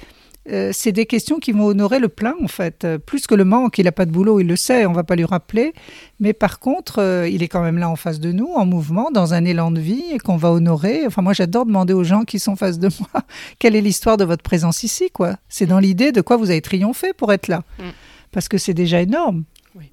euh, 0.50 0.72
c'est 0.74 0.92
des 0.92 1.06
questions 1.06 1.40
qui 1.40 1.52
vont 1.52 1.66
honorer 1.66 2.00
le 2.00 2.10
plein, 2.10 2.34
en 2.44 2.48
fait. 2.48 2.84
Euh, 2.84 2.98
plus 2.98 3.28
que 3.28 3.36
le 3.36 3.46
manque, 3.46 3.78
il 3.78 3.86
n'a 3.86 3.92
pas 3.92 4.06
de 4.06 4.12
boulot, 4.12 4.40
il 4.40 4.48
le 4.48 4.56
sait, 4.56 4.86
on 4.88 4.94
va 4.94 5.04
pas 5.04 5.16
lui 5.16 5.26
rappeler. 5.26 5.74
Mais 6.20 6.34
par 6.34 6.60
contre, 6.60 7.00
euh, 7.00 7.30
il 7.30 7.44
est 7.44 7.48
quand 7.48 7.62
même 7.62 7.78
là 7.78 7.90
en 7.90 7.96
face 7.96 8.20
de 8.20 8.32
nous, 8.32 8.50
en 8.56 8.66
mouvement, 8.66 9.12
dans 9.12 9.36
un 9.36 9.46
élan 9.46 9.70
de 9.70 9.80
vie, 9.80 10.04
et 10.12 10.18
qu'on 10.18 10.38
va 10.38 10.52
honorer. 10.52 11.06
Enfin, 11.06 11.22
moi, 11.22 11.34
j'adore 11.34 11.66
demander 11.66 11.94
aux 11.94 12.04
gens 12.04 12.24
qui 12.24 12.40
sont 12.40 12.56
face 12.56 12.80
de 12.80 12.90
moi, 13.00 13.24
quelle 13.60 13.76
est 13.76 13.82
l'histoire 13.82 14.18
de 14.18 14.26
votre 14.26 14.44
présence 14.44 14.84
ici, 14.84 15.12
quoi. 15.12 15.36
C'est 15.48 15.68
dans 15.68 15.80
l'idée 15.80 16.12
de 16.12 16.22
quoi 16.22 16.38
vous 16.38 16.50
avez 16.50 16.62
triomphé 16.62 17.14
pour 17.14 17.32
être 17.32 17.48
là. 17.48 17.64
Mm. 17.78 17.84
Parce 18.32 18.48
que 18.48 18.58
c'est 18.58 18.74
déjà 18.74 19.02
énorme. 19.02 19.44
Oui. 19.76 19.92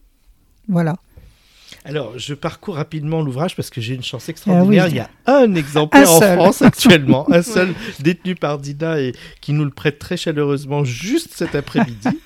Voilà. 0.67 0.97
Alors, 1.89 2.19
je 2.19 2.35
parcours 2.35 2.75
rapidement 2.75 3.23
l'ouvrage 3.23 3.57
parce 3.57 3.71
que 3.71 3.81
j'ai 3.81 3.95
une 3.95 4.03
chance 4.03 4.29
extraordinaire. 4.29 4.85
Ah 4.85 4.89
Il 4.91 4.97
y 4.97 5.01
a 5.01 5.09
un 5.39 5.55
exemplaire 5.55 6.13
en 6.13 6.21
France 6.21 6.61
actuellement, 6.61 7.27
un 7.33 7.41
seul 7.41 7.73
détenu 8.01 8.35
par 8.35 8.59
Dina 8.59 9.01
et 9.01 9.15
qui 9.41 9.55
nous 9.55 9.65
le 9.65 9.71
prête 9.71 9.99
très 9.99 10.19
chaleureusement 10.19 10.85
juste 10.85 11.31
cet 11.33 11.55
après-midi. 11.55 12.09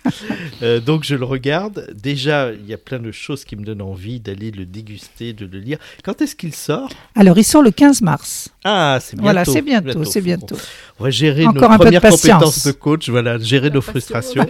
Euh, 0.62 0.78
donc, 0.78 1.02
je 1.02 1.16
le 1.16 1.24
regarde. 1.24 1.88
Déjà, 1.94 2.52
il 2.52 2.66
y 2.68 2.74
a 2.74 2.78
plein 2.78 3.00
de 3.00 3.10
choses 3.10 3.44
qui 3.44 3.56
me 3.56 3.64
donnent 3.64 3.82
envie 3.82 4.20
d'aller 4.20 4.52
le 4.52 4.64
déguster, 4.64 5.32
de 5.32 5.44
le 5.44 5.58
lire. 5.58 5.78
Quand 6.04 6.22
est-ce 6.22 6.36
qu'il 6.36 6.54
sort? 6.54 6.88
Alors, 7.16 7.36
il 7.36 7.42
sort 7.42 7.62
le 7.62 7.72
15 7.72 8.02
mars. 8.02 8.50
Ah, 8.62 8.98
c'est 9.00 9.16
bientôt. 9.16 9.22
Voilà, 9.24 9.44
c'est 9.44 9.62
bientôt, 9.62 10.04
c'est 10.04 10.20
bientôt. 10.20 10.56
On 11.00 11.04
va 11.04 11.10
gérer 11.10 11.44
nos 11.44 11.54
premières 11.54 12.00
compétences 12.00 12.64
de 12.64 12.72
coach, 12.72 13.08
voilà, 13.08 13.38
gérer 13.38 13.70
nos 13.70 13.80
frustrations. 13.80 14.46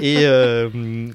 Et 0.00 0.20
euh, 0.20 0.68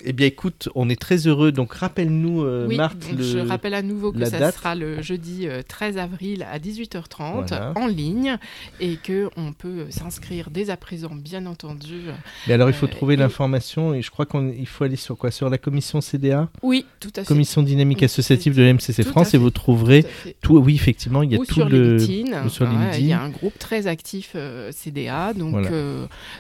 eh 0.04 0.14
bien, 0.14 0.28
écoute, 0.28 0.70
on 0.76 0.90
est 0.90 1.00
très 1.00 1.26
heureux. 1.26 1.52
Donc, 1.52 1.74
rappelle-nous, 1.74 2.44
euh, 2.44 2.68
Marthe, 2.76 3.11
je 3.20 3.40
rappelle 3.40 3.74
à 3.74 3.82
nouveau 3.82 4.12
que 4.12 4.26
ça 4.26 4.52
sera 4.52 4.76
le 4.76 5.02
jeudi 5.02 5.48
13 5.68 5.98
euh, 5.98 6.02
avril 6.02 6.46
à 6.52 6.60
18h30 6.60 7.74
en 7.76 7.88
ligne 7.88 8.38
et 8.80 8.96
que 8.96 9.30
on 9.38 9.54
peut 9.54 9.86
s'inscrire 9.90 10.50
dès 10.50 10.70
à 10.70 10.78
présent, 10.78 11.12
bien 11.14 11.46
entendu. 11.46 12.02
Mais 12.48 12.54
alors, 12.54 12.70
il 12.70 12.74
faut 12.74 12.86
euh, 12.86 12.90
trouver 12.90 13.16
l'information 13.16 13.94
et 13.94 14.02
je 14.02 14.12
crois 14.12 14.26
qu'il 14.26 14.68
faut 14.68 14.84
aller 14.84 14.96
sur 14.96 15.18
quoi? 15.18 15.32
Sur 15.32 15.50
la 15.50 15.58
commission 15.58 16.02
CDA 16.02 16.50
Oui, 16.62 16.86
tout 17.00 17.10
à 17.16 17.22
fait. 17.22 17.28
Commission 17.28 17.64
dynamique 17.64 18.04
associative 18.04 18.56
de 18.56 18.64
l'MCC 18.64 19.04
France 19.04 19.34
et 19.34 19.38
vous 19.38 19.50
trouverez 19.50 20.06
tout, 20.42 20.58
Oui, 20.58 20.76
effectivement, 20.76 21.24
il 21.24 21.32
y 21.32 21.36
a 21.36 21.38
tout 21.38 21.46
sur 21.46 21.70
le. 21.70 21.98
LinkedIn, 21.98 22.50
sur 22.50 22.66
LinkedIn. 22.66 22.98
il 22.98 23.08
y 23.08 23.14
a 23.14 23.22
un 23.22 23.30
groupe 23.30 23.58
très 23.58 23.88
actif 23.88 24.32
euh, 24.36 24.72
CDA, 24.72 25.34
donc 25.34 25.68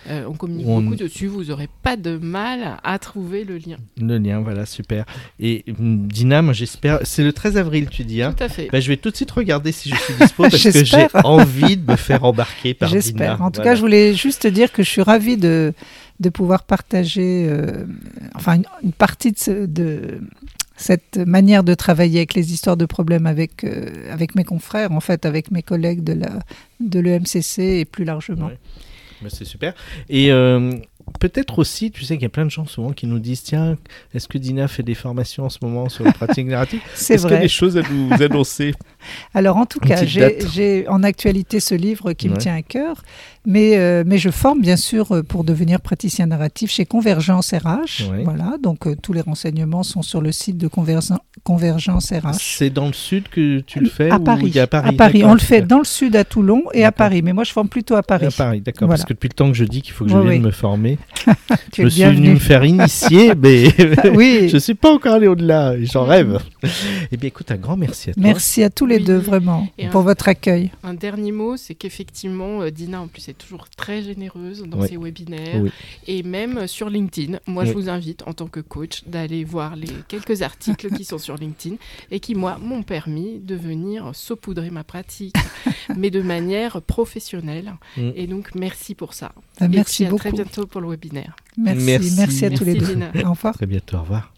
on 0.07 0.33
communique 0.33 0.65
beaucoup 0.65 0.95
dessus. 0.95 1.27
Vous 1.27 1.45
n'aurez 1.45 1.69
pas 1.83 1.97
de 1.97 2.17
mal 2.17 2.77
à 2.83 2.99
trouver 2.99 3.43
le 3.43 3.57
lien. 3.57 3.77
Le 3.99 4.17
lien, 4.17 4.41
voilà, 4.41 4.65
super. 4.65 5.05
Et 5.39 5.63
hum, 5.79 6.07
Dina, 6.07 6.41
moi 6.41 6.53
j'espère. 6.61 6.99
C'est 7.03 7.23
le 7.23 7.33
13 7.33 7.57
avril, 7.57 7.87
tu 7.89 8.03
dis. 8.03 8.21
Hein 8.21 8.33
tout 8.37 8.43
à 8.43 8.49
fait. 8.49 8.69
Bah, 8.71 8.79
je 8.79 8.87
vais 8.87 8.97
tout 8.97 9.09
de 9.09 9.15
suite 9.15 9.31
regarder 9.31 9.71
si 9.71 9.89
je 9.89 9.95
suis 9.95 10.13
dispo 10.13 10.43
parce 10.43 10.63
que 10.63 10.85
j'ai 10.85 11.07
envie 11.23 11.77
de 11.77 11.91
me 11.91 11.97
faire 11.97 12.23
embarquer 12.23 12.73
par 12.73 12.89
Dina. 12.89 13.01
J'espère. 13.01 13.41
En 13.41 13.51
tout 13.51 13.61
cas, 13.61 13.75
je 13.75 13.81
voulais 13.81 14.13
juste 14.13 14.47
dire 14.47 14.71
que 14.71 14.83
je 14.83 14.89
suis 14.89 15.01
ravie 15.01 15.37
de, 15.37 15.73
de 16.19 16.29
pouvoir 16.29 16.63
partager 16.63 17.47
euh, 17.49 17.85
enfin, 18.35 18.61
une, 18.83 18.93
partie 18.93 19.31
de, 19.31 19.65
de, 19.65 20.21
cette 20.77 21.17
manière 21.17 21.63
de 21.63 21.73
travailler 21.73 22.19
avec 22.19 22.35
les 22.35 22.53
histoires 22.53 22.77
de 22.77 22.85
problèmes 22.85 23.25
avec, 23.25 23.63
euh, 23.63 23.89
avec 24.11 24.35
mes 24.35 24.43
confrères, 24.43 24.91
en 24.91 25.01
fait, 25.01 25.25
avec 25.25 25.51
mes 25.51 25.63
collègues 25.63 26.03
de 26.03 26.99
l'EMCC 26.99 27.57
de 27.57 27.79
et 27.79 27.85
plus 27.85 28.05
largement. 28.05 28.51
Bah, 29.21 29.29
c'est 29.29 29.45
super. 29.45 29.73
Et 30.09 30.31
euh, 30.31 30.71
peut-être 31.19 31.59
aussi, 31.59 31.91
tu 31.91 32.03
sais 32.03 32.15
qu'il 32.15 32.23
y 32.23 32.25
a 32.25 32.29
plein 32.29 32.45
de 32.45 32.51
gens 32.51 32.65
souvent 32.65 32.91
qui 32.91 33.07
nous 33.07 33.19
disent 33.19 33.43
tiens, 33.43 33.77
est-ce 34.13 34.27
que 34.27 34.37
Dina 34.37 34.67
fait 34.67 34.83
des 34.83 34.95
formations 34.95 35.45
en 35.45 35.49
ce 35.49 35.59
moment 35.61 35.89
sur 35.89 36.03
la 36.03 36.11
pratique 36.11 36.47
narrative 36.47 36.81
C'est 36.95 37.15
vrai. 37.15 37.15
Est-ce 37.15 37.27
qu'il 37.27 37.35
y 37.35 37.39
a 37.39 37.41
des 37.41 37.47
choses 37.47 37.77
à 37.77 37.81
nous 37.89 38.09
annoncer 38.23 38.73
Alors 39.33 39.57
en 39.57 39.65
tout 39.65 39.79
cas, 39.79 40.03
j'ai 40.05 40.87
en 40.87 41.03
actualité 41.03 41.59
ce 41.59 41.75
livre 41.75 42.13
qui 42.13 42.29
me 42.29 42.37
tient 42.37 42.55
à 42.55 42.61
cœur, 42.61 43.03
mais, 43.45 43.77
euh, 43.77 44.03
mais 44.05 44.17
je 44.17 44.29
forme 44.29 44.61
bien 44.61 44.75
sûr 44.75 45.11
euh, 45.15 45.23
pour 45.23 45.43
devenir 45.43 45.81
praticien 45.81 46.27
narratif 46.27 46.69
chez 46.69 46.85
Convergence 46.85 47.51
RH. 47.51 48.03
Voilà, 48.23 48.57
donc 48.61 48.85
euh, 48.85 48.95
tous 49.01 49.13
les 49.13 49.21
renseignements 49.21 49.83
sont 49.83 50.03
sur 50.03 50.21
le 50.21 50.31
site 50.31 50.57
de 50.57 50.67
Convergence 50.67 52.11
RH. 52.11 52.33
C'est 52.39 52.69
dans 52.69 52.87
le 52.87 52.93
sud 52.93 53.29
que 53.29 53.59
tu 53.61 53.79
le 53.79 53.89
fais 53.89 54.11
À 54.11 54.19
Paris. 54.19 54.57
à 54.59 54.67
Paris, 54.67 54.89
à 54.89 54.93
Paris. 54.93 55.23
On 55.25 55.33
le 55.33 55.39
fait 55.39 55.61
dans 55.61 55.79
le 55.79 55.85
sud 55.85 56.15
à 56.15 56.23
Toulon 56.23 56.63
et 56.73 56.85
à 56.85 56.91
Paris, 56.91 57.21
mais 57.23 57.33
moi 57.33 57.43
je 57.43 57.51
forme 57.51 57.69
plutôt 57.69 57.95
à 57.95 58.03
Paris. 58.03 58.27
À 58.27 58.31
Paris, 58.31 58.61
d'accord. 58.61 58.87
Parce 58.87 59.05
que 59.05 59.13
depuis 59.13 59.29
le 59.29 59.33
temps 59.33 59.47
que 59.47 59.57
je 59.57 59.65
dis 59.65 59.81
qu'il 59.81 59.93
faut 59.93 60.05
que 60.05 60.11
je 60.11 60.17
vienne 60.17 60.41
me 60.41 60.51
former, 60.51 60.97
je 61.77 61.87
suis 61.87 62.03
venu 62.03 62.31
me 62.31 62.39
faire 62.39 62.63
initier, 62.63 63.33
mais 63.37 63.67
oui. 64.15 64.49
je 64.49 64.55
ne 64.55 64.59
suis 64.59 64.73
pas 64.73 64.93
encore 64.93 65.15
allé 65.15 65.27
au-delà. 65.27 65.81
J'en 65.83 66.05
rêve. 66.05 66.39
Eh 67.11 67.17
bien, 67.17 67.27
écoute, 67.27 67.51
un 67.51 67.57
grand 67.57 67.77
merci 67.77 68.11
à 68.11 68.13
toi. 68.13 68.23
Merci 68.23 68.63
à 68.63 68.69
tous 68.69 68.85
les 68.85 68.99
deux, 68.99 69.17
vraiment, 69.17 69.67
pour 69.91 70.01
votre 70.01 70.27
accueil. 70.27 70.71
Un 70.83 70.93
dernier 70.93 71.31
mot, 71.31 71.57
c'est 71.57 71.75
qu'effectivement, 71.75 72.65
Dina, 72.69 73.01
en 73.01 73.07
plus, 73.07 73.29
est 73.29 73.37
toujours 73.37 73.69
très 73.69 74.01
généreuse 74.03 74.63
dans 74.63 74.85
ses 74.85 74.97
webinaires 74.97 75.63
et 76.07 76.23
même 76.23 76.67
sur 76.67 76.89
LinkedIn. 76.89 77.39
Moi, 77.47 77.65
je 77.65 77.73
vous 77.73 77.89
invite 77.89 78.23
en 78.27 78.33
tant 78.33 78.47
que 78.47 78.59
coach 78.59 79.03
d'aller 79.05 79.43
voir 79.43 79.75
les 79.75 79.87
quelques 80.07 80.41
articles 80.41 80.89
qui 80.91 81.03
sont 81.03 81.17
sur 81.17 81.35
LinkedIn 81.35 81.75
et 82.11 82.19
qui, 82.19 82.35
moi, 82.35 82.57
m'ont 82.61 82.83
permis 82.83 83.39
de 83.39 83.55
venir 83.55 84.11
saupoudrer 84.13 84.69
ma 84.69 84.83
pratique, 84.83 85.35
mais 85.95 86.09
de 86.09 86.21
manière 86.21 86.81
professionnelle. 86.81 87.73
Mm. 87.97 88.11
Et 88.15 88.27
donc, 88.27 88.55
merci 88.55 88.95
pour 88.95 89.13
ça. 89.13 89.31
Bah, 89.59 89.67
merci 89.67 90.05
beaucoup. 90.05 90.15
À 90.15 90.19
très 90.19 90.31
bientôt 90.31 90.65
pour 90.65 90.80
le 90.81 90.89
webinaire. 90.89 91.35
Merci, 91.57 92.13
merci, 92.17 92.45
à 92.45 92.51
tous 92.51 92.65
les 92.65 92.75
deux. 92.75 92.99
Au 93.25 93.31
revoir. 93.31 93.53
Très 93.53 93.65
bientôt, 93.65 93.97
au 93.97 94.01
revoir. 94.01 94.30